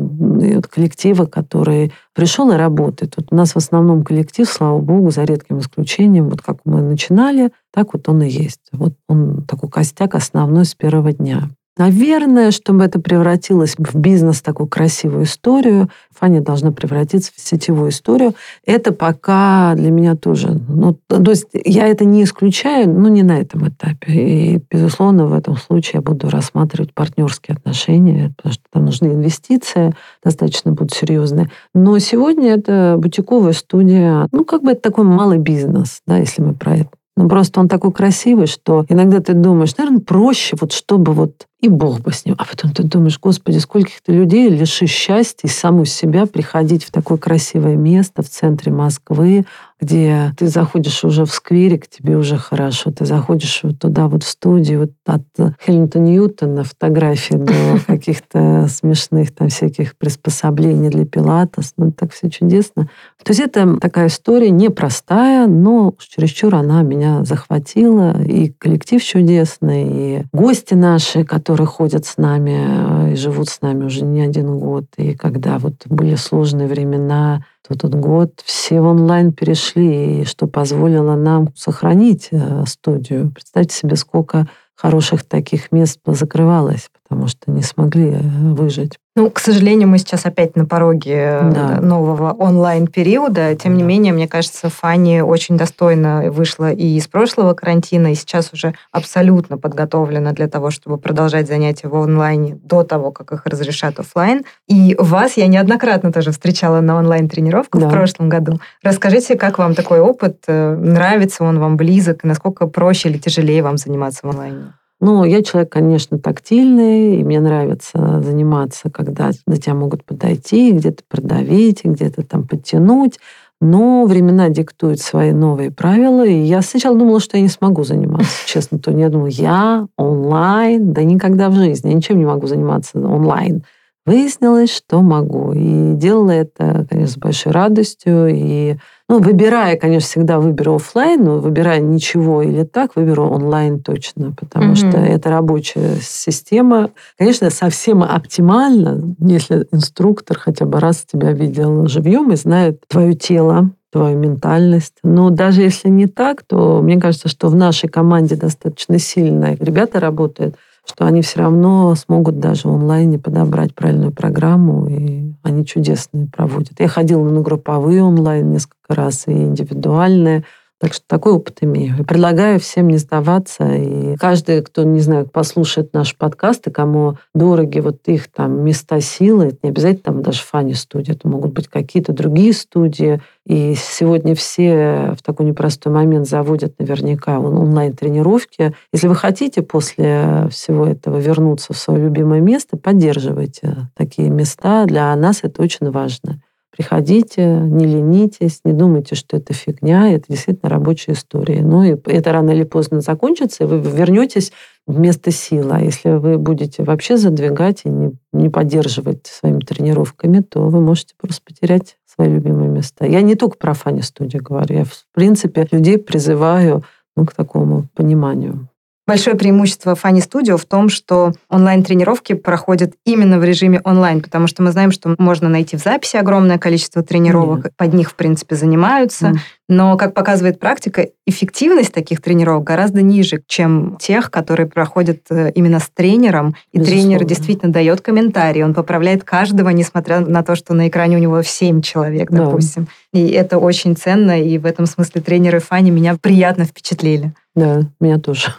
коллектива, 0.61 1.25
который 1.25 1.91
пришел 2.13 2.51
и 2.51 2.55
работает. 2.55 3.15
Вот 3.17 3.27
у 3.31 3.35
нас 3.35 3.53
в 3.53 3.57
основном 3.57 4.03
коллектив, 4.03 4.47
слава 4.47 4.79
богу, 4.79 5.09
за 5.09 5.23
редким 5.23 5.57
исключением, 5.57 6.29
вот 6.29 6.43
как 6.43 6.59
мы 6.65 6.81
начинали, 6.81 7.51
так 7.73 7.93
вот 7.93 8.07
он 8.09 8.21
и 8.21 8.29
есть. 8.29 8.61
Вот 8.71 8.93
он 9.07 9.43
такой 9.45 9.69
костяк 9.69 10.13
основной 10.13 10.65
с 10.65 10.75
первого 10.75 11.13
дня. 11.13 11.49
Наверное, 11.81 12.51
чтобы 12.51 12.83
это 12.83 12.99
превратилось 12.99 13.73
в 13.75 13.95
бизнес, 13.95 14.43
такую 14.43 14.67
красивую 14.67 15.23
историю, 15.23 15.89
Фаня 16.11 16.39
должна 16.39 16.71
превратиться 16.71 17.31
в 17.35 17.41
сетевую 17.41 17.89
историю. 17.89 18.35
Это 18.67 18.91
пока 18.91 19.73
для 19.73 19.89
меня 19.89 20.15
тоже... 20.15 20.61
Ну, 20.67 20.93
то 21.07 21.31
есть 21.31 21.47
я 21.53 21.87
это 21.87 22.05
не 22.05 22.23
исключаю, 22.23 22.87
но 22.87 23.09
не 23.09 23.23
на 23.23 23.39
этом 23.39 23.67
этапе. 23.67 24.13
И, 24.13 24.61
безусловно, 24.69 25.25
в 25.25 25.33
этом 25.33 25.57
случае 25.57 25.93
я 25.95 26.01
буду 26.01 26.29
рассматривать 26.29 26.93
партнерские 26.93 27.55
отношения, 27.55 28.31
потому 28.37 28.53
что 28.53 28.63
там 28.71 28.85
нужны 28.85 29.07
инвестиции, 29.07 29.95
достаточно 30.23 30.73
будут 30.73 30.93
серьезные. 30.93 31.49
Но 31.73 31.97
сегодня 31.97 32.51
это 32.51 32.93
бутиковая 32.99 33.53
студия. 33.53 34.27
Ну, 34.31 34.45
как 34.45 34.61
бы 34.61 34.73
это 34.73 34.81
такой 34.81 35.05
малый 35.05 35.39
бизнес, 35.39 36.01
да, 36.05 36.17
если 36.17 36.43
мы 36.43 36.53
про 36.53 36.75
это. 36.75 36.89
Ну, 37.17 37.27
просто 37.27 37.59
он 37.59 37.67
такой 37.67 37.91
красивый, 37.91 38.45
что 38.45 38.85
иногда 38.87 39.19
ты 39.19 39.33
думаешь, 39.33 39.75
наверное, 39.77 40.01
проще, 40.01 40.55
вот 40.59 40.71
чтобы 40.73 41.13
вот 41.13 41.47
и 41.62 41.69
Бог 41.69 42.02
бы 42.02 42.12
с 42.12 42.26
ним. 42.26 42.36
А 42.38 42.45
потом 42.45 42.71
ты 42.71 42.84
думаешь, 42.84 43.19
Господи, 43.19 43.60
скольких 43.60 44.02
ты 44.02 44.12
людей 44.12 44.50
лишишь 44.50 44.89
счастья 44.89 45.47
и 45.47 45.52
саму 45.52 45.86
себя 45.86 46.26
приходить 46.26 46.84
в 46.84 46.91
такое 46.91 47.17
красивое 47.17 47.76
место 47.76 48.24
в 48.24 48.30
центре 48.30 48.71
Москвы, 48.71 49.45
где 49.80 50.34
ты 50.38 50.47
заходишь 50.47 51.04
уже 51.04 51.26
в 51.26 51.32
скверик, 51.32 51.88
тебе 51.88 52.15
уже 52.15 52.38
хорошо, 52.38 52.91
ты 52.91 53.06
заходишь 53.06 53.62
вот 53.63 53.80
туда 53.80 54.08
вот 54.08 54.24
в 54.24 54.28
студию, 54.28 54.82
вот 54.82 54.91
от 55.06 55.56
Хельмута 55.65 55.97
Ньютона 55.97 56.63
фотографии 56.63 57.34
до 57.34 57.54
каких-то 57.88 58.67
смешных 58.69 59.34
там 59.34 59.50
всяких 59.50 59.95
приспособлений 59.97 60.89
для 60.89 61.06
пилатес, 61.06 61.74
ну 61.78 61.91
так 61.91 62.13
все 62.13 62.30
чудесно. 62.30 62.89
То 63.24 63.32
есть 63.32 63.39
это 63.39 63.78
такая 63.78 64.08
история 64.08 64.52
непростая, 64.52 65.47
но 65.47 65.95
чересчур 66.00 66.54
она 66.54 66.84
меня 66.84 67.24
захватила, 67.24 68.21
и 68.24 68.50
коллектив 68.50 69.04
чудесный, 69.04 69.86
и 69.88 70.24
гости 70.32 70.76
наши, 70.76 71.24
которые 71.24 71.50
ходят 71.57 72.05
с 72.05 72.17
нами 72.17 73.09
э, 73.09 73.13
и 73.13 73.15
живут 73.15 73.49
с 73.49 73.61
нами 73.61 73.85
уже 73.85 74.03
не 74.03 74.21
один 74.21 74.57
год, 74.59 74.85
и 74.97 75.15
когда 75.15 75.57
вот 75.59 75.85
были 75.85 76.15
сложные 76.15 76.67
времена, 76.67 77.43
то 77.67 77.77
тот 77.77 77.93
год 77.95 78.41
все 78.43 78.81
в 78.81 78.85
онлайн 78.85 79.31
перешли, 79.31 80.21
и 80.21 80.25
что 80.25 80.47
позволило 80.47 81.15
нам 81.15 81.49
сохранить 81.55 82.29
э, 82.31 82.63
студию. 82.67 83.31
Представьте 83.31 83.75
себе, 83.75 83.95
сколько 83.95 84.47
хороших 84.75 85.23
таких 85.23 85.71
мест 85.71 85.99
закрывалось, 86.05 86.89
потому 87.12 87.28
что 87.28 87.52
не 87.52 87.62
смогли 87.62 88.12
э, 88.12 88.19
выжить. 88.21 88.97
Ну, 89.17 89.30
к 89.30 89.39
сожалению, 89.39 89.89
мы 89.89 89.97
сейчас 89.97 90.26
опять 90.26 90.56
на 90.56 90.65
пороге 90.65 91.39
э, 91.41 91.52
да. 91.54 91.82
нового 91.82 92.32
онлайн-периода. 92.32 93.54
Тем 93.56 93.74
да. 93.74 93.78
не 93.80 93.84
менее, 93.84 94.13
мне 94.13 94.30
кажется, 94.30 94.69
Фанни 94.69 95.19
очень 95.19 95.58
достойно 95.58 96.32
вышла 96.32 96.71
и 96.71 96.95
из 96.95 97.10
прошлого 97.10 97.54
карантина, 97.54 98.13
и 98.13 98.15
сейчас 98.15 98.54
уже 98.54 98.76
абсолютно 98.93 99.58
подготовлена 99.58 100.32
для 100.32 100.47
того, 100.47 100.71
чтобы 100.71 100.97
продолжать 100.97 101.50
занятия 101.50 101.89
в 101.89 101.95
онлайне 101.97 102.58
до 102.63 102.84
того, 102.84 103.12
как 103.12 103.34
их 103.34 103.45
разрешат 103.45 104.00
офлайн. 104.00 104.45
И 104.69 104.95
вас 104.97 105.36
я 105.36 105.47
неоднократно 105.47 106.13
тоже 106.13 106.32
встречала 106.32 106.80
на 106.80 106.95
онлайн-тренировках 106.95 107.82
да. 107.82 107.89
в 107.89 107.91
прошлом 107.91 108.30
году. 108.30 108.62
Расскажите, 108.82 109.36
как 109.36 109.58
вам 109.58 109.76
такой 109.76 110.00
опыт? 110.00 110.45
Э, 110.47 110.78
нравится 110.78 111.43
он 111.43 111.60
вам 111.60 111.76
близок? 111.76 112.24
И 112.24 112.28
насколько 112.28 112.67
проще 112.67 113.10
или 113.10 113.17
тяжелее 113.17 113.63
вам 113.63 113.76
заниматься 113.76 114.26
в 114.26 114.30
онлайне? 114.30 114.71
Ну, 115.01 115.23
я 115.23 115.41
человек, 115.41 115.71
конечно, 115.71 116.19
тактильный, 116.19 117.15
и 117.17 117.23
мне 117.23 117.39
нравится 117.39 118.21
заниматься, 118.21 118.91
когда 118.91 119.31
до 119.47 119.57
тебя 119.57 119.73
могут 119.73 120.05
подойти, 120.05 120.71
где-то 120.71 121.03
продавить, 121.09 121.83
где-то 121.83 122.21
там 122.21 122.47
подтянуть. 122.47 123.19
Но 123.59 124.05
времена 124.05 124.49
диктуют 124.49 125.01
свои 125.01 125.31
новые 125.31 125.71
правила, 125.71 126.25
и 126.25 126.33
я 126.33 126.61
сначала 126.61 126.97
думала, 126.97 127.19
что 127.19 127.37
я 127.37 127.43
не 127.43 127.49
смогу 127.49 127.83
заниматься, 127.83 128.31
честно. 128.45 128.77
То 128.77 128.91
я 128.91 129.09
думала, 129.09 129.27
я 129.27 129.87
онлайн, 129.97 130.93
да 130.93 131.03
никогда 131.03 131.49
в 131.49 131.55
жизни, 131.55 131.89
я 131.89 131.95
ничем 131.95 132.19
не 132.19 132.25
могу 132.25 132.45
заниматься 132.45 132.99
онлайн. 132.99 133.63
Выяснилось, 134.03 134.75
что 134.75 135.01
могу. 135.01 135.53
И 135.53 135.93
делала 135.93 136.31
это, 136.31 136.87
конечно, 136.89 137.13
с 137.13 137.17
большой 137.17 137.51
радостью. 137.51 138.29
И, 138.33 138.77
ну, 139.07 139.19
выбирая, 139.19 139.77
конечно, 139.77 140.07
всегда 140.07 140.39
выберу 140.39 140.75
офлайн, 140.75 141.23
но 141.23 141.37
выбирая 141.37 141.79
ничего 141.79 142.41
или 142.41 142.63
так, 142.63 142.95
выберу 142.95 143.29
онлайн 143.29 143.79
точно, 143.79 144.31
потому 144.31 144.73
mm-hmm. 144.73 144.89
что 144.89 144.97
это 144.97 145.29
рабочая 145.29 145.97
система. 146.01 146.89
Конечно, 147.19 147.51
совсем 147.51 148.01
оптимально, 148.01 149.15
если 149.19 149.67
инструктор 149.71 150.39
хотя 150.39 150.65
бы 150.65 150.79
раз 150.79 151.05
тебя 151.05 151.31
видел 151.31 151.85
живьем 151.87 152.31
и 152.31 152.35
знает 152.37 152.81
твое 152.87 153.13
тело, 153.13 153.69
твою 153.91 154.17
ментальность. 154.17 154.95
Но 155.03 155.29
даже 155.29 155.61
если 155.61 155.89
не 155.89 156.07
так, 156.07 156.41
то 156.41 156.81
мне 156.81 156.99
кажется, 156.99 157.27
что 157.27 157.49
в 157.49 157.55
нашей 157.55 157.87
команде 157.87 158.35
достаточно 158.35 158.97
сильно 158.97 159.53
ребята 159.59 159.99
работают– 159.99 160.55
что 160.85 161.05
они 161.05 161.21
все 161.21 161.39
равно 161.39 161.93
смогут 161.95 162.39
даже 162.39 162.67
в 162.67 162.73
онлайне 162.73 163.19
подобрать 163.19 163.73
правильную 163.75 164.11
программу, 164.11 164.87
и 164.87 165.33
они 165.43 165.65
чудесные 165.65 166.27
проводят. 166.27 166.79
Я 166.79 166.87
ходила 166.87 167.23
на 167.23 167.41
групповые 167.41 168.03
онлайн 168.03 168.51
несколько 168.51 168.95
раз 168.95 169.27
и 169.27 169.31
индивидуальные. 169.31 170.43
Так 170.81 170.95
что 170.95 171.03
такой 171.05 171.33
опыт 171.33 171.59
имею. 171.61 171.95
И 171.99 172.03
предлагаю 172.03 172.59
всем 172.59 172.87
не 172.87 172.97
сдаваться. 172.97 173.71
И 173.71 174.15
каждый, 174.15 174.63
кто, 174.63 174.81
не 174.81 174.99
знаю, 174.99 175.27
послушает 175.27 175.93
наш 175.93 176.17
подкаст, 176.17 176.65
и 176.67 176.71
кому 176.71 177.17
дороги 177.35 177.77
вот 177.77 177.99
их 178.07 178.27
там 178.31 178.63
места 178.63 178.99
силы, 178.99 179.55
не 179.61 179.69
обязательно 179.69 180.01
там 180.01 180.21
даже 180.23 180.41
фани 180.41 180.73
студия, 180.73 181.13
это 181.13 181.27
могут 181.27 181.53
быть 181.53 181.67
какие-то 181.67 182.13
другие 182.13 182.51
студии. 182.51 183.21
И 183.45 183.75
сегодня 183.77 184.33
все 184.33 185.13
в 185.15 185.21
такой 185.21 185.45
непростой 185.45 185.93
момент 185.93 186.27
заводят 186.27 186.79
наверняка 186.79 187.39
онлайн-тренировки. 187.39 188.73
Если 188.91 189.07
вы 189.07 189.15
хотите 189.15 189.61
после 189.61 190.47
всего 190.49 190.87
этого 190.87 191.17
вернуться 191.17 191.73
в 191.73 191.77
свое 191.77 192.05
любимое 192.05 192.41
место, 192.41 192.75
поддерживайте 192.75 193.87
такие 193.95 194.31
места. 194.31 194.85
Для 194.85 195.15
нас 195.15 195.41
это 195.43 195.61
очень 195.61 195.91
важно. 195.91 196.39
Приходите, 196.75 197.45
не 197.45 197.86
ленитесь, 197.86 198.62
не 198.63 198.71
думайте, 198.71 199.15
что 199.15 199.36
это 199.36 199.53
фигня, 199.53 200.13
это 200.13 200.25
действительно 200.29 200.69
рабочая 200.69 201.13
история. 201.13 201.62
Ну 201.62 201.84
и 201.84 201.97
это 202.05 202.31
рано 202.31 202.51
или 202.51 202.63
поздно 202.63 203.01
закончится, 203.01 203.63
и 203.63 203.67
вы 203.67 203.79
вернетесь 203.79 204.53
вместо 204.88 205.31
силы. 205.31 205.71
А 205.73 205.81
если 205.81 206.12
вы 206.12 206.38
будете 206.38 206.84
вообще 206.84 207.17
задвигать 207.17 207.81
и 207.84 207.89
не, 207.89 208.13
не 208.31 208.49
поддерживать 208.49 209.27
своими 209.27 209.60
тренировками, 209.60 210.39
то 210.39 210.62
вы 210.69 210.79
можете 210.79 211.13
просто 211.19 211.41
потерять 211.43 211.97
свои 212.05 212.29
любимые 212.29 212.69
места. 212.69 213.05
Я 213.05 213.21
не 213.21 213.36
только 213.36 213.57
про 213.57 213.73
фани-студию 213.73 214.41
говорю, 214.41 214.77
я, 214.77 214.86
в 214.86 215.05
принципе, 215.13 215.67
людей 215.71 215.97
призываю 215.97 216.84
ну, 217.17 217.25
к 217.25 217.34
такому 217.34 217.88
пониманию. 217.93 218.69
Большое 219.12 219.36
преимущество 219.36 219.93
Funny 220.02 220.19
Studio 220.26 220.56
в 220.56 220.63
том, 220.63 220.88
что 220.88 221.34
онлайн-тренировки 221.50 222.32
проходят 222.32 222.93
именно 223.06 223.39
в 223.39 223.43
режиме 223.43 223.82
онлайн, 223.84 224.21
потому 224.21 224.47
что 224.47 224.63
мы 224.63 224.71
знаем, 224.71 224.93
что 224.93 225.13
можно 225.17 225.50
найти 225.50 225.76
в 225.76 225.82
записи 225.82 226.15
огромное 226.15 226.58
количество 226.58 227.04
тренировок, 227.04 227.65
Нет. 227.65 227.74
под 227.76 227.93
них, 227.93 228.12
в 228.12 228.15
принципе, 228.15 228.56
занимаются. 228.56 229.28
Mm. 229.28 229.38
Но, 229.67 229.97
как 229.97 230.13
показывает 230.13 230.62
практика, 230.62 231.08
эффективность 231.26 231.93
таких 231.93 232.21
тренировок 232.21 232.63
гораздо 232.63 233.02
ниже, 233.02 233.43
чем 233.47 233.97
тех, 234.00 234.32
которые 234.32 234.67
проходят 234.67 235.24
э, 235.30 235.52
именно 235.56 235.82
с 235.82 235.89
тренером. 235.93 236.56
И 236.71 236.78
Безусловно. 236.78 237.04
тренер 237.04 237.26
действительно 237.26 237.74
дает 237.74 238.00
комментарии, 238.00 238.62
он 238.62 238.74
поправляет 238.74 239.26
каждого, 239.26 239.67
несмотря 239.71 240.21
на 240.21 240.41
то, 240.41 240.56
что 240.56 240.74
на 240.74 240.88
экране 240.88 241.17
у 241.17 241.19
него 241.19 241.43
7 241.43 241.82
человек, 241.82 242.32
допустим. 242.32 242.88
Да. 243.12 243.19
И 243.19 243.28
это 243.32 243.58
очень 243.58 243.97
ценно, 243.97 244.41
и 244.41 244.58
в 244.58 244.65
этом 244.65 244.86
смысле 244.86 245.19
тренеры 245.19 245.60
Фани 245.60 245.91
меня 245.91 246.15
приятно 246.15 246.63
впечатлили. 246.63 247.34
Да, 247.56 247.82
меня 248.00 248.17
тоже. 248.17 248.54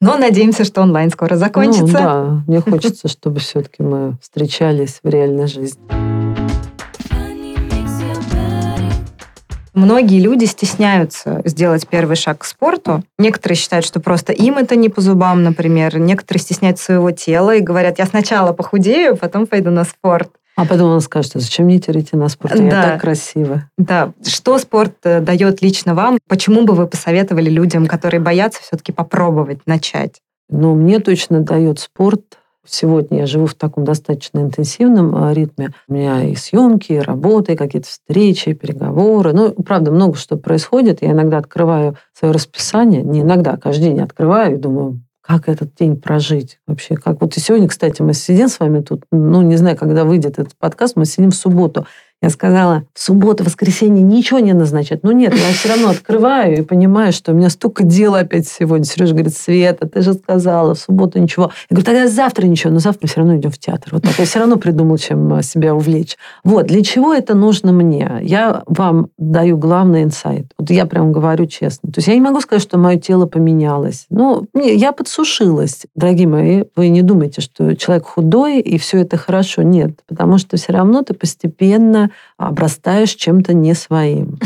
Но 0.00 0.16
надеемся, 0.16 0.64
что 0.64 0.82
онлайн 0.82 1.10
скоро 1.10 1.36
закончится. 1.36 1.86
Ну, 1.86 1.92
да, 1.92 2.42
мне 2.46 2.60
хочется, 2.60 3.08
чтобы 3.08 3.40
все-таки 3.40 3.82
мы 3.82 4.16
встречались 4.20 5.00
в 5.02 5.08
реальной 5.08 5.46
жизни. 5.46 5.80
Многие 9.78 10.18
люди 10.18 10.44
стесняются 10.44 11.40
сделать 11.44 11.86
первый 11.86 12.16
шаг 12.16 12.38
к 12.38 12.44
спорту. 12.44 13.04
Некоторые 13.16 13.56
считают, 13.56 13.86
что 13.86 14.00
просто 14.00 14.32
им 14.32 14.58
это 14.58 14.74
не 14.74 14.88
по 14.88 15.00
зубам, 15.00 15.44
например. 15.44 15.98
Некоторые 16.00 16.42
стесняются 16.42 16.86
своего 16.86 17.12
тела 17.12 17.54
и 17.54 17.60
говорят, 17.60 18.00
я 18.00 18.06
сначала 18.06 18.52
похудею, 18.52 19.16
потом 19.16 19.46
пойду 19.46 19.70
на 19.70 19.84
спорт. 19.84 20.30
А 20.58 20.64
потом 20.64 20.90
он 20.90 21.00
скажет, 21.00 21.36
а 21.36 21.38
зачем 21.38 21.66
мне 21.66 21.80
на 22.14 22.28
спорт? 22.28 22.56
Да. 22.56 22.64
Я 22.64 22.70
так 22.70 23.00
красиво. 23.00 23.70
Да. 23.78 24.12
Что 24.26 24.58
спорт 24.58 24.94
э, 25.04 25.20
дает 25.20 25.62
лично 25.62 25.94
вам? 25.94 26.18
Почему 26.26 26.64
бы 26.64 26.74
вы 26.74 26.88
посоветовали 26.88 27.48
людям, 27.48 27.86
которые 27.86 28.20
боятся, 28.20 28.60
все-таки 28.62 28.90
попробовать 28.90 29.60
начать? 29.66 30.20
Ну, 30.50 30.74
мне 30.74 30.98
точно 30.98 31.40
дает 31.40 31.78
спорт. 31.78 32.38
Сегодня 32.66 33.20
я 33.20 33.26
живу 33.26 33.46
в 33.46 33.54
таком 33.54 33.84
достаточно 33.84 34.40
интенсивном 34.40 35.28
э, 35.28 35.32
ритме. 35.32 35.70
У 35.86 35.94
меня 35.94 36.24
и 36.24 36.34
съемки, 36.34 36.92
и 36.92 36.98
работа, 36.98 37.52
и 37.52 37.56
какие-то 37.56 37.86
встречи, 37.86 38.48
и 38.48 38.54
переговоры. 38.54 39.32
Ну, 39.32 39.52
правда, 39.52 39.92
много 39.92 40.16
что 40.16 40.36
происходит. 40.36 41.02
Я 41.02 41.12
иногда 41.12 41.38
открываю 41.38 41.96
свое 42.12 42.34
расписание. 42.34 43.02
Не 43.02 43.20
иногда, 43.20 43.52
а 43.52 43.58
каждый 43.58 43.90
день 43.90 44.00
открываю 44.00 44.54
и 44.54 44.58
думаю, 44.58 45.00
как 45.28 45.50
этот 45.50 45.74
день 45.74 45.94
прожить 45.94 46.58
вообще. 46.66 46.96
Как 46.96 47.20
вот 47.20 47.36
и 47.36 47.40
сегодня, 47.40 47.68
кстати, 47.68 48.00
мы 48.00 48.14
сидим 48.14 48.48
с 48.48 48.58
вами 48.58 48.80
тут, 48.80 49.04
ну, 49.12 49.42
не 49.42 49.56
знаю, 49.56 49.76
когда 49.76 50.04
выйдет 50.04 50.38
этот 50.38 50.56
подкаст, 50.56 50.96
мы 50.96 51.04
сидим 51.04 51.32
в 51.32 51.34
субботу. 51.34 51.86
Я 52.20 52.30
сказала, 52.30 52.84
в 52.94 53.00
субботу, 53.00 53.44
воскресенье 53.44 54.02
ничего 54.02 54.40
не 54.40 54.52
назначат. 54.52 55.04
Ну 55.04 55.12
нет, 55.12 55.32
я 55.34 55.52
все 55.52 55.68
равно 55.68 55.90
открываю 55.90 56.58
и 56.58 56.62
понимаю, 56.62 57.12
что 57.12 57.30
у 57.30 57.34
меня 57.34 57.48
столько 57.48 57.84
дел 57.84 58.16
опять 58.16 58.48
сегодня. 58.48 58.84
Сережа 58.84 59.14
говорит, 59.14 59.36
Света, 59.36 59.88
ты 59.88 60.02
же 60.02 60.14
сказала, 60.14 60.74
в 60.74 60.80
субботу 60.80 61.20
ничего. 61.20 61.52
Я 61.70 61.76
говорю, 61.76 61.84
тогда 61.84 62.08
завтра 62.08 62.46
ничего, 62.46 62.72
но 62.72 62.80
завтра 62.80 63.06
все 63.06 63.20
равно 63.20 63.36
идем 63.36 63.52
в 63.52 63.58
театр. 63.58 63.90
Вот 63.92 64.02
так. 64.02 64.18
Я 64.18 64.24
все 64.24 64.40
равно 64.40 64.56
придумал, 64.56 64.98
чем 64.98 65.32
э, 65.34 65.44
себя 65.44 65.76
увлечь. 65.76 66.16
Вот, 66.42 66.66
для 66.66 66.82
чего 66.82 67.14
это 67.14 67.34
нужно 67.34 67.70
мне? 67.70 68.18
Я 68.22 68.64
вам 68.66 69.10
даю 69.16 69.56
главный 69.56 70.02
инсайт. 70.02 70.46
Вот 70.58 70.70
я 70.70 70.86
прям 70.86 71.12
говорю 71.12 71.46
честно. 71.46 71.92
То 71.92 71.98
есть 71.98 72.08
я 72.08 72.14
не 72.14 72.20
могу 72.20 72.40
сказать, 72.40 72.62
что 72.62 72.78
мое 72.78 72.98
тело 72.98 73.26
поменялось. 73.26 74.06
Ну, 74.10 74.48
я 74.54 74.90
подсушилась. 74.90 75.86
Дорогие 75.94 76.26
мои, 76.26 76.64
вы 76.74 76.88
не 76.88 77.02
думайте, 77.02 77.42
что 77.42 77.76
человек 77.76 78.06
худой, 78.06 78.58
и 78.58 78.76
все 78.76 79.02
это 79.02 79.16
хорошо. 79.16 79.62
Нет, 79.62 80.00
потому 80.08 80.38
что 80.38 80.56
все 80.56 80.72
равно 80.72 81.02
ты 81.02 81.14
постепенно 81.14 82.07
обрастаешь 82.36 83.14
чем-то 83.14 83.54
не 83.54 83.74
своим. 83.74 84.38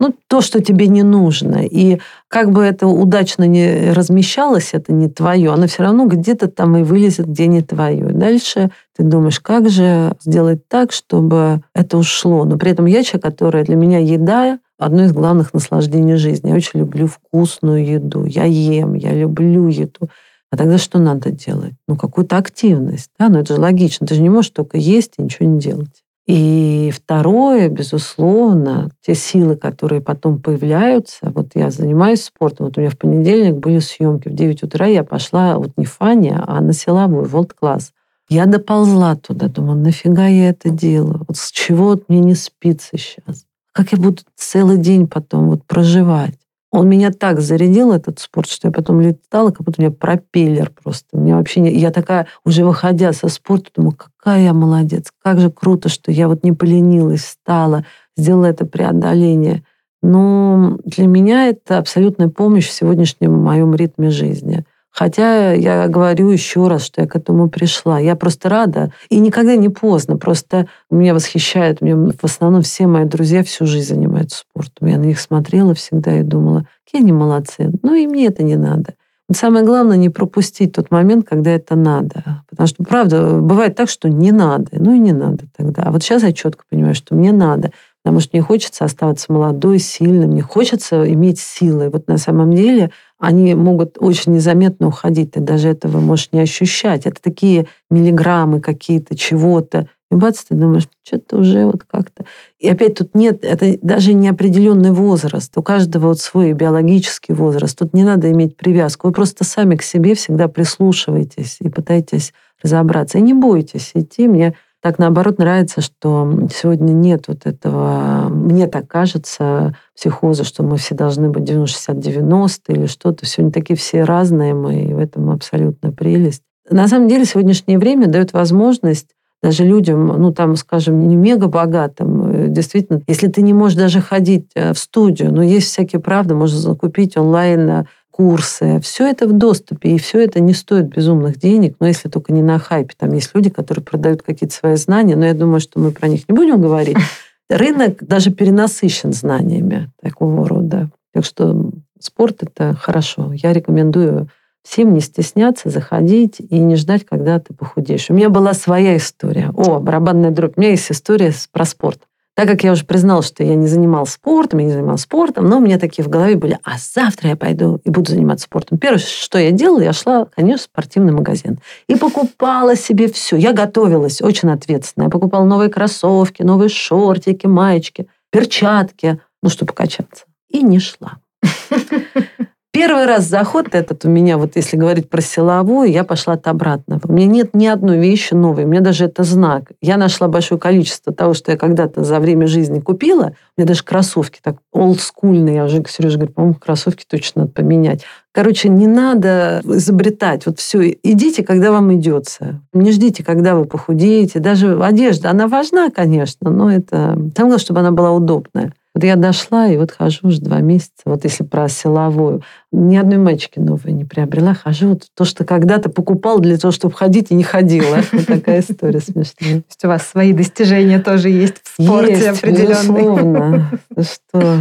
Ну, 0.00 0.12
то, 0.26 0.40
что 0.40 0.60
тебе 0.60 0.88
не 0.88 1.02
нужно. 1.04 1.64
И 1.64 2.00
как 2.28 2.50
бы 2.50 2.62
это 2.62 2.88
удачно 2.88 3.44
не 3.44 3.92
размещалось, 3.92 4.70
это 4.72 4.92
не 4.92 5.08
твое, 5.08 5.52
оно 5.52 5.68
все 5.68 5.84
равно 5.84 6.06
где-то 6.06 6.48
там 6.48 6.76
и 6.76 6.82
вылезет, 6.82 7.26
где 7.26 7.46
не 7.46 7.62
твое. 7.62 8.08
Дальше 8.08 8.70
ты 8.96 9.04
думаешь, 9.04 9.38
как 9.38 9.70
же 9.70 10.14
сделать 10.20 10.66
так, 10.68 10.92
чтобы 10.92 11.62
это 11.74 11.96
ушло. 11.96 12.44
Но 12.44 12.58
при 12.58 12.72
этом 12.72 12.86
я 12.86 13.04
человек, 13.04 13.22
который 13.22 13.62
для 13.62 13.76
меня 13.76 13.98
еда 13.98 14.58
одно 14.78 15.04
из 15.04 15.12
главных 15.12 15.54
наслаждений 15.54 16.16
жизни. 16.16 16.48
Я 16.48 16.56
очень 16.56 16.80
люблю 16.80 17.06
вкусную 17.06 17.86
еду. 17.86 18.24
Я 18.24 18.44
ем, 18.44 18.94
я 18.94 19.12
люблю 19.12 19.68
еду. 19.68 20.10
А 20.50 20.56
тогда 20.56 20.76
что 20.76 20.98
надо 20.98 21.30
делать? 21.30 21.72
Ну, 21.88 21.96
какую-то 21.96 22.36
активность. 22.36 23.10
Да? 23.18 23.28
Ну, 23.28 23.38
это 23.40 23.54
же 23.54 23.60
логично. 23.60 24.06
Ты 24.06 24.16
же 24.16 24.22
не 24.22 24.30
можешь 24.30 24.50
только 24.50 24.76
есть 24.76 25.14
и 25.18 25.22
ничего 25.22 25.48
не 25.48 25.58
делать. 25.58 26.03
И 26.26 26.90
второе, 26.94 27.68
безусловно, 27.68 28.90
те 29.02 29.14
силы, 29.14 29.56
которые 29.56 30.00
потом 30.00 30.40
появляются. 30.40 31.30
Вот 31.34 31.50
я 31.54 31.70
занимаюсь 31.70 32.24
спортом. 32.24 32.66
Вот 32.66 32.78
у 32.78 32.80
меня 32.80 32.90
в 32.90 32.96
понедельник 32.96 33.56
были 33.56 33.78
съемки. 33.78 34.28
В 34.28 34.34
9 34.34 34.62
утра 34.62 34.86
я 34.86 35.04
пошла 35.04 35.58
вот 35.58 35.72
не 35.76 35.84
в 35.84 35.92
фане, 35.92 36.40
а 36.46 36.60
на 36.62 36.72
силовую, 36.72 37.26
волт-класс. 37.26 37.92
Я 38.30 38.46
доползла 38.46 39.16
туда, 39.16 39.48
думаю, 39.48 39.78
нафига 39.78 40.26
я 40.26 40.48
это 40.48 40.70
делаю? 40.70 41.24
Вот 41.28 41.36
с 41.36 41.50
чего 41.50 41.88
вот 41.88 42.08
мне 42.08 42.20
не 42.20 42.34
спится 42.34 42.96
сейчас? 42.96 43.44
Как 43.72 43.92
я 43.92 43.98
буду 43.98 44.22
целый 44.34 44.78
день 44.78 45.06
потом 45.06 45.50
вот 45.50 45.64
проживать? 45.66 46.38
Он 46.74 46.88
меня 46.88 47.12
так 47.12 47.40
зарядил, 47.40 47.92
этот 47.92 48.18
спорт, 48.18 48.48
что 48.48 48.66
я 48.66 48.72
потом 48.72 49.00
летала, 49.00 49.52
как 49.52 49.64
будто 49.64 49.80
у 49.80 49.84
меня 49.84 49.92
пропеллер 49.92 50.72
просто. 50.82 51.16
Мне 51.16 51.36
вообще 51.36 51.60
не... 51.60 51.72
Я 51.72 51.92
такая, 51.92 52.26
уже 52.44 52.64
выходя 52.64 53.12
со 53.12 53.28
спорта, 53.28 53.70
думаю, 53.76 53.96
какая 53.96 54.42
я 54.42 54.52
молодец, 54.52 55.12
как 55.22 55.38
же 55.38 55.52
круто, 55.52 55.88
что 55.88 56.10
я 56.10 56.26
вот 56.26 56.42
не 56.42 56.50
поленилась, 56.50 57.22
встала, 57.22 57.84
сделала 58.16 58.46
это 58.46 58.66
преодоление. 58.66 59.62
Но 60.02 60.76
для 60.84 61.06
меня 61.06 61.46
это 61.46 61.78
абсолютная 61.78 62.28
помощь 62.28 62.66
в 62.66 62.72
сегодняшнем 62.72 63.32
моем 63.34 63.72
ритме 63.76 64.10
жизни. 64.10 64.64
Хотя 64.94 65.52
я 65.52 65.88
говорю 65.88 66.30
еще 66.30 66.68
раз, 66.68 66.84
что 66.84 67.00
я 67.00 67.08
к 67.08 67.16
этому 67.16 67.50
пришла. 67.50 67.98
Я 67.98 68.14
просто 68.14 68.48
рада. 68.48 68.92
И 69.08 69.18
никогда 69.18 69.56
не 69.56 69.68
поздно. 69.68 70.16
Просто 70.16 70.68
меня 70.88 71.14
восхищает. 71.14 71.80
Мне 71.80 71.96
в 71.96 72.22
основном 72.22 72.62
все 72.62 72.86
мои 72.86 73.04
друзья 73.04 73.42
всю 73.42 73.66
жизнь 73.66 73.88
занимаются 73.88 74.44
спортом. 74.48 74.86
Я 74.86 74.98
на 74.98 75.02
них 75.02 75.18
смотрела 75.18 75.74
всегда 75.74 76.16
и 76.20 76.22
думала, 76.22 76.68
какие 76.84 77.02
они 77.02 77.10
молодцы. 77.10 77.72
Ну 77.82 77.94
и 77.94 78.06
мне 78.06 78.26
это 78.26 78.44
не 78.44 78.54
надо. 78.54 78.94
Самое 79.32 79.64
главное 79.64 79.96
не 79.96 80.10
пропустить 80.10 80.74
тот 80.74 80.92
момент, 80.92 81.26
когда 81.28 81.50
это 81.50 81.74
надо. 81.74 82.42
Потому 82.48 82.68
что, 82.68 82.84
правда, 82.84 83.40
бывает 83.40 83.74
так, 83.74 83.88
что 83.88 84.08
не 84.08 84.30
надо. 84.30 84.68
Ну 84.74 84.94
и 84.94 84.98
не 85.00 85.12
надо 85.12 85.46
тогда. 85.56 85.82
А 85.82 85.90
вот 85.90 86.04
сейчас 86.04 86.22
я 86.22 86.32
четко 86.32 86.62
понимаю, 86.70 86.94
что 86.94 87.16
мне 87.16 87.32
надо. 87.32 87.72
Потому 88.04 88.20
что 88.20 88.30
мне 88.34 88.42
хочется 88.42 88.84
оставаться 88.84 89.32
молодой, 89.32 89.78
сильным, 89.78 90.30
мне 90.30 90.42
хочется 90.42 91.10
иметь 91.10 91.40
силы. 91.40 91.88
Вот 91.88 92.06
на 92.06 92.18
самом 92.18 92.52
деле 92.52 92.90
они 93.18 93.54
могут 93.54 93.96
очень 93.98 94.34
незаметно 94.34 94.88
уходить, 94.88 95.32
ты 95.32 95.40
даже 95.40 95.68
этого 95.70 96.00
можешь 96.00 96.28
не 96.30 96.40
ощущать. 96.40 97.06
Это 97.06 97.22
такие 97.22 97.66
миллиграммы 97.90 98.60
какие-то, 98.60 99.16
чего-то. 99.16 99.88
И 100.10 100.16
бац, 100.16 100.44
ты 100.44 100.54
думаешь, 100.54 100.86
что-то 101.02 101.38
уже 101.38 101.64
вот 101.64 101.84
как-то... 101.84 102.26
И 102.58 102.68
опять 102.68 102.94
тут 102.96 103.14
нет, 103.14 103.42
это 103.42 103.78
даже 103.80 104.12
не 104.12 104.28
определенный 104.28 104.90
возраст. 104.90 105.56
У 105.56 105.62
каждого 105.62 106.08
вот 106.08 106.20
свой 106.20 106.52
биологический 106.52 107.32
возраст. 107.32 107.78
Тут 107.78 107.94
не 107.94 108.04
надо 108.04 108.30
иметь 108.30 108.58
привязку. 108.58 109.06
Вы 109.06 109.14
просто 109.14 109.44
сами 109.44 109.76
к 109.76 109.82
себе 109.82 110.14
всегда 110.14 110.48
прислушиваетесь 110.48 111.56
и 111.60 111.70
пытаетесь 111.70 112.34
разобраться. 112.62 113.16
И 113.16 113.22
не 113.22 113.32
бойтесь 113.32 113.92
идти. 113.94 114.28
Мне 114.28 114.54
так 114.84 114.98
наоборот 114.98 115.38
нравится, 115.38 115.80
что 115.80 116.30
сегодня 116.54 116.92
нет 116.92 117.24
вот 117.28 117.46
этого, 117.46 118.28
мне 118.28 118.66
так 118.66 118.86
кажется, 118.86 119.74
психоза, 119.96 120.44
что 120.44 120.62
мы 120.62 120.76
все 120.76 120.94
должны 120.94 121.30
быть 121.30 121.48
90-60-90 121.48 122.50
или 122.68 122.84
что-то. 122.84 123.24
Сегодня 123.24 123.50
такие 123.50 123.78
все 123.78 124.04
разные 124.04 124.52
мы, 124.52 124.82
и 124.82 124.92
в 124.92 124.98
этом 124.98 125.30
абсолютно 125.30 125.90
прелесть. 125.90 126.42
На 126.68 126.86
самом 126.86 127.08
деле 127.08 127.24
сегодняшнее 127.24 127.78
время 127.78 128.08
дает 128.08 128.34
возможность 128.34 129.08
даже 129.42 129.64
людям, 129.64 130.06
ну 130.06 130.34
там, 130.34 130.54
скажем, 130.54 131.08
не 131.08 131.16
мега 131.16 131.46
богатым, 131.46 132.30
э, 132.30 132.48
действительно, 132.48 133.00
если 133.06 133.28
ты 133.28 133.40
не 133.40 133.54
можешь 133.54 133.78
даже 133.78 134.02
ходить 134.02 134.50
э, 134.54 134.74
в 134.74 134.78
студию, 134.78 135.32
но 135.32 135.42
есть 135.42 135.68
всякие 135.68 136.02
правды, 136.02 136.34
можно 136.34 136.58
закупить 136.58 137.16
онлайн 137.16 137.70
э, 137.70 137.84
курсы, 138.16 138.78
все 138.80 139.08
это 139.08 139.26
в 139.26 139.32
доступе, 139.32 139.90
и 139.90 139.98
все 139.98 140.22
это 140.22 140.38
не 140.38 140.52
стоит 140.54 140.86
безумных 140.86 141.36
денег, 141.36 141.74
но 141.80 141.88
если 141.88 142.08
только 142.08 142.32
не 142.32 142.42
на 142.42 142.60
хайпе. 142.60 142.94
Там 142.96 143.12
есть 143.12 143.30
люди, 143.34 143.50
которые 143.50 143.84
продают 143.84 144.22
какие-то 144.22 144.54
свои 144.54 144.76
знания, 144.76 145.16
но 145.16 145.26
я 145.26 145.34
думаю, 145.34 145.58
что 145.58 145.80
мы 145.80 145.90
про 145.90 146.06
них 146.06 146.28
не 146.28 146.34
будем 146.34 146.62
говорить. 146.62 146.96
Рынок 147.50 148.04
даже 148.04 148.30
перенасыщен 148.30 149.12
знаниями 149.12 149.90
такого 150.00 150.48
рода. 150.48 150.90
Так 151.12 151.24
что 151.24 151.72
спорт— 151.98 152.36
это 152.44 152.74
хорошо. 152.74 153.32
Я 153.32 153.52
рекомендую 153.52 154.28
всем 154.62 154.94
не 154.94 155.00
стесняться, 155.00 155.68
заходить 155.68 156.36
и 156.38 156.58
не 156.58 156.76
ждать, 156.76 157.04
когда 157.04 157.40
ты 157.40 157.52
похудеешь. 157.52 158.10
У 158.10 158.14
меня 158.14 158.30
была 158.30 158.54
своя 158.54 158.96
история. 158.96 159.50
О, 159.56 159.80
барабанная 159.80 160.30
дробь. 160.30 160.56
У 160.56 160.60
меня 160.60 160.70
есть 160.70 160.90
история 160.92 161.32
про 161.50 161.64
спорт. 161.64 162.02
Так 162.34 162.48
как 162.48 162.64
я 162.64 162.72
уже 162.72 162.84
признала, 162.84 163.22
что 163.22 163.44
я 163.44 163.54
не 163.54 163.68
занималась 163.68 164.10
спортом, 164.10 164.58
я 164.58 164.66
не 164.66 164.72
занималась 164.72 165.02
спортом, 165.02 165.46
но 165.46 165.58
у 165.58 165.60
меня 165.60 165.78
такие 165.78 166.04
в 166.04 166.08
голове 166.08 166.34
были, 166.34 166.58
а 166.64 166.72
завтра 166.78 167.30
я 167.30 167.36
пойду 167.36 167.80
и 167.84 167.90
буду 167.90 168.10
заниматься 168.10 168.46
спортом. 168.46 168.78
Первое, 168.78 168.98
что 168.98 169.38
я 169.38 169.52
делала, 169.52 169.82
я 169.82 169.92
шла, 169.92 170.26
конечно, 170.26 170.66
в 170.66 170.70
спортивный 170.72 171.12
магазин 171.12 171.60
и 171.88 171.94
покупала 171.94 172.74
себе 172.74 173.06
все. 173.06 173.36
Я 173.36 173.52
готовилась 173.52 174.20
очень 174.20 174.50
ответственно. 174.50 175.04
Я 175.04 175.10
покупала 175.10 175.44
новые 175.44 175.70
кроссовки, 175.70 176.42
новые 176.42 176.70
шортики, 176.70 177.46
маечки, 177.46 178.08
перчатки, 178.30 179.20
ну, 179.40 179.48
чтобы 179.48 179.72
качаться. 179.72 180.24
И 180.48 180.62
не 180.62 180.80
шла. 180.80 181.18
Первый 182.74 183.06
раз 183.06 183.26
заход 183.26 183.68
этот 183.70 184.04
у 184.04 184.08
меня, 184.08 184.36
вот 184.36 184.56
если 184.56 184.76
говорить 184.76 185.08
про 185.08 185.20
силовую, 185.20 185.92
я 185.92 186.02
пошла 186.02 186.34
от 186.34 186.48
обратного. 186.48 187.02
У 187.04 187.12
меня 187.12 187.28
нет 187.28 187.54
ни 187.54 187.66
одной 187.66 187.98
вещи 188.00 188.34
новой, 188.34 188.64
у 188.64 188.66
меня 188.66 188.80
даже 188.80 189.04
это 189.04 189.22
знак. 189.22 189.70
Я 189.80 189.96
нашла 189.96 190.26
большое 190.26 190.60
количество 190.60 191.14
того, 191.14 191.34
что 191.34 191.52
я 191.52 191.56
когда-то 191.56 192.02
за 192.02 192.18
время 192.18 192.48
жизни 192.48 192.80
купила. 192.80 193.34
У 193.56 193.60
меня 193.60 193.68
даже 193.68 193.84
кроссовки 193.84 194.40
так 194.42 194.56
олдскульные. 194.72 195.54
Я 195.54 195.64
уже 195.66 195.84
Сереже 195.88 196.16
говорю, 196.16 196.32
по-моему, 196.32 196.56
кроссовки 196.56 197.04
точно 197.08 197.42
надо 197.42 197.52
поменять. 197.52 198.02
Короче, 198.32 198.68
не 198.68 198.88
надо 198.88 199.62
изобретать. 199.64 200.44
Вот 200.44 200.58
все, 200.58 200.98
идите, 201.04 201.44
когда 201.44 201.70
вам 201.70 201.94
идется. 201.94 202.60
Не 202.72 202.90
ждите, 202.90 203.22
когда 203.22 203.54
вы 203.54 203.66
похудеете. 203.66 204.40
Даже 204.40 204.76
одежда, 204.82 205.30
она 205.30 205.46
важна, 205.46 205.90
конечно, 205.90 206.50
но 206.50 206.72
это... 206.72 206.96
Самое 206.96 207.32
главное, 207.36 207.58
чтобы 207.58 207.78
она 207.78 207.92
была 207.92 208.10
удобная. 208.10 208.72
Вот 208.94 209.02
я 209.02 209.16
дошла, 209.16 209.66
и 209.66 209.76
вот 209.76 209.90
хожу 209.90 210.28
уже 210.28 210.40
два 210.40 210.60
месяца, 210.60 210.92
вот 211.04 211.24
если 211.24 211.42
про 211.42 211.68
силовую. 211.68 212.42
Ни 212.70 212.96
одной 212.96 213.18
мальчики 213.18 213.58
новой 213.58 213.92
не 213.92 214.04
приобрела. 214.04 214.54
Хожу 214.54 214.90
вот 214.90 215.06
то, 215.16 215.24
что 215.24 215.44
когда-то 215.44 215.90
покупал 215.90 216.38
для 216.38 216.56
того, 216.58 216.70
чтобы 216.70 216.94
ходить, 216.94 217.30
и 217.30 217.34
не 217.34 217.42
ходила. 217.42 217.98
Вот 218.12 218.26
такая 218.26 218.60
история 218.60 219.00
смешная. 219.00 219.62
То 219.62 219.66
есть 219.68 219.84
у 219.84 219.88
вас 219.88 220.06
свои 220.06 220.32
достижения 220.32 221.00
тоже 221.00 221.28
есть 221.28 221.56
в 221.64 221.82
спорте 221.82 222.30
определенные? 222.30 222.68
безусловно. 222.68 223.70
Что 223.98 224.58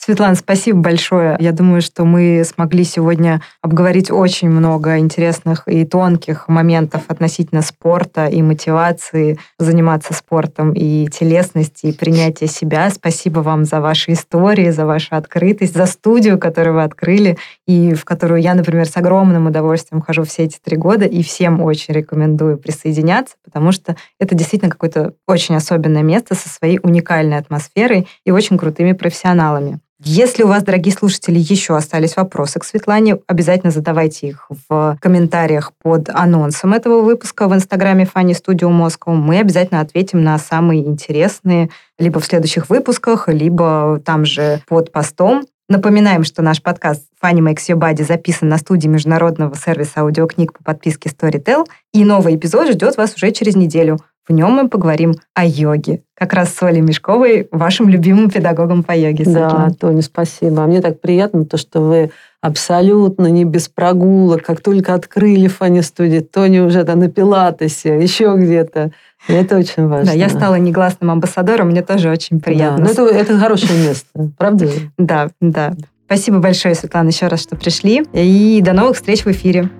Светлана, 0.00 0.36
спасибо 0.36 0.78
большое. 0.78 1.36
Я 1.40 1.50
думаю, 1.50 1.82
что 1.82 2.04
мы 2.04 2.44
смогли 2.44 2.84
сегодня 2.84 3.42
обговорить 3.62 4.12
очень 4.12 4.48
много 4.48 4.96
интересных 4.98 5.66
и 5.66 5.84
тонких 5.84 6.46
моментов 6.46 7.02
относительно 7.08 7.62
спорта 7.62 8.26
и 8.26 8.40
мотивации 8.40 9.40
заниматься 9.58 10.14
спортом, 10.14 10.72
и 10.72 11.08
телесности, 11.08 11.86
и 11.86 11.92
принятия 11.92 12.46
себя. 12.46 12.88
Спасибо 12.90 13.40
вам 13.40 13.64
за 13.64 13.80
ваши 13.80 14.12
истории, 14.12 14.70
за 14.70 14.86
вашу 14.86 15.16
открытость, 15.16 15.74
за 15.74 15.86
студию, 15.86 16.38
которую 16.38 16.74
вы 16.74 16.84
открыли, 16.84 17.36
и 17.66 17.92
в 17.92 18.04
которую 18.04 18.40
я, 18.40 18.54
например, 18.54 18.86
с 18.86 18.96
огромным 18.96 19.46
удовольствием 19.46 20.00
хожу 20.00 20.22
все 20.22 20.44
эти 20.44 20.58
три 20.62 20.76
года, 20.76 21.06
и 21.06 21.24
всем 21.24 21.60
очень 21.60 21.92
рекомендую 21.92 22.56
присоединяться, 22.56 23.34
потому 23.44 23.72
что 23.72 23.96
это 24.20 24.36
действительно 24.36 24.70
какое-то 24.70 25.14
очень 25.26 25.56
особенное 25.56 26.04
место 26.04 26.36
со 26.36 26.48
своей 26.48 26.78
уникальной 26.80 27.36
атмосферой 27.36 28.06
и 28.24 28.30
очень 28.30 28.58
крутыми 28.58 28.92
профессионалами. 28.92 29.80
Если 30.00 30.44
у 30.44 30.46
вас, 30.46 30.62
дорогие 30.62 30.94
слушатели, 30.94 31.40
еще 31.40 31.76
остались 31.76 32.14
вопросы 32.14 32.60
к 32.60 32.64
Светлане, 32.64 33.18
обязательно 33.26 33.72
задавайте 33.72 34.28
их 34.28 34.48
в 34.68 34.96
комментариях 35.00 35.72
под 35.82 36.08
анонсом 36.10 36.72
этого 36.72 37.02
выпуска 37.02 37.48
в 37.48 37.54
инстаграме 37.54 38.04
Funny 38.04 38.30
Studio 38.30 38.70
Moscow. 38.70 39.12
Мы 39.14 39.40
обязательно 39.40 39.80
ответим 39.80 40.22
на 40.22 40.38
самые 40.38 40.86
интересные 40.86 41.70
либо 41.98 42.20
в 42.20 42.26
следующих 42.26 42.70
выпусках, 42.70 43.26
либо 43.26 44.00
там 44.04 44.24
же 44.24 44.62
под 44.68 44.92
постом. 44.92 45.42
Напоминаем, 45.68 46.22
что 46.22 46.42
наш 46.42 46.62
подкаст 46.62 47.02
Funny 47.20 47.40
Makes 47.40 47.68
Your 47.68 47.78
Body 47.78 48.04
записан 48.06 48.48
на 48.48 48.58
студии 48.58 48.86
международного 48.86 49.56
сервиса 49.56 50.02
аудиокниг 50.02 50.52
по 50.52 50.62
подписке 50.62 51.10
Storytel, 51.10 51.66
и 51.92 52.04
новый 52.04 52.36
эпизод 52.36 52.68
ждет 52.68 52.96
вас 52.96 53.16
уже 53.16 53.32
через 53.32 53.56
неделю. 53.56 53.98
В 54.28 54.32
нем 54.32 54.52
мы 54.52 54.68
поговорим 54.68 55.14
о 55.34 55.46
йоге. 55.46 56.02
Как 56.14 56.34
раз 56.34 56.52
с 56.52 56.62
Олей 56.62 56.82
Мешковой, 56.82 57.48
вашим 57.50 57.88
любимым 57.88 58.28
педагогом 58.28 58.82
по 58.82 58.92
йоге. 58.92 59.24
Да, 59.24 59.70
Тоня, 59.80 60.02
спасибо. 60.02 60.64
А 60.64 60.66
мне 60.66 60.82
так 60.82 61.00
приятно, 61.00 61.46
то, 61.46 61.56
что 61.56 61.80
вы 61.80 62.10
абсолютно 62.42 63.28
не 63.28 63.44
без 63.44 63.68
прогулок. 63.68 64.42
Как 64.42 64.60
только 64.60 64.92
открыли 64.92 65.48
фани 65.48 65.80
студии, 65.80 66.20
Тоня 66.20 66.64
уже 66.64 66.84
там 66.84 66.98
на 66.98 67.08
пилатесе, 67.08 67.98
еще 68.00 68.34
где-то. 68.36 68.90
И 69.28 69.32
это 69.32 69.56
очень 69.56 69.86
важно. 69.86 70.12
Да, 70.12 70.12
я 70.12 70.28
стала 70.28 70.56
негласным 70.56 71.10
амбассадором, 71.10 71.68
мне 71.68 71.82
тоже 71.82 72.10
очень 72.10 72.38
приятно. 72.38 72.84
Да, 72.84 72.92
ну 72.96 73.06
это, 73.06 73.16
это 73.16 73.38
хорошее 73.38 73.78
место, 73.82 74.30
правда? 74.36 74.68
Да, 74.98 75.28
да. 75.40 75.72
Спасибо 76.04 76.38
большое, 76.38 76.74
Светлана, 76.74 77.08
еще 77.08 77.28
раз, 77.28 77.42
что 77.42 77.56
пришли. 77.56 78.04
И 78.12 78.60
до 78.62 78.72
новых 78.74 78.96
встреч 78.96 79.24
в 79.24 79.30
эфире. 79.30 79.70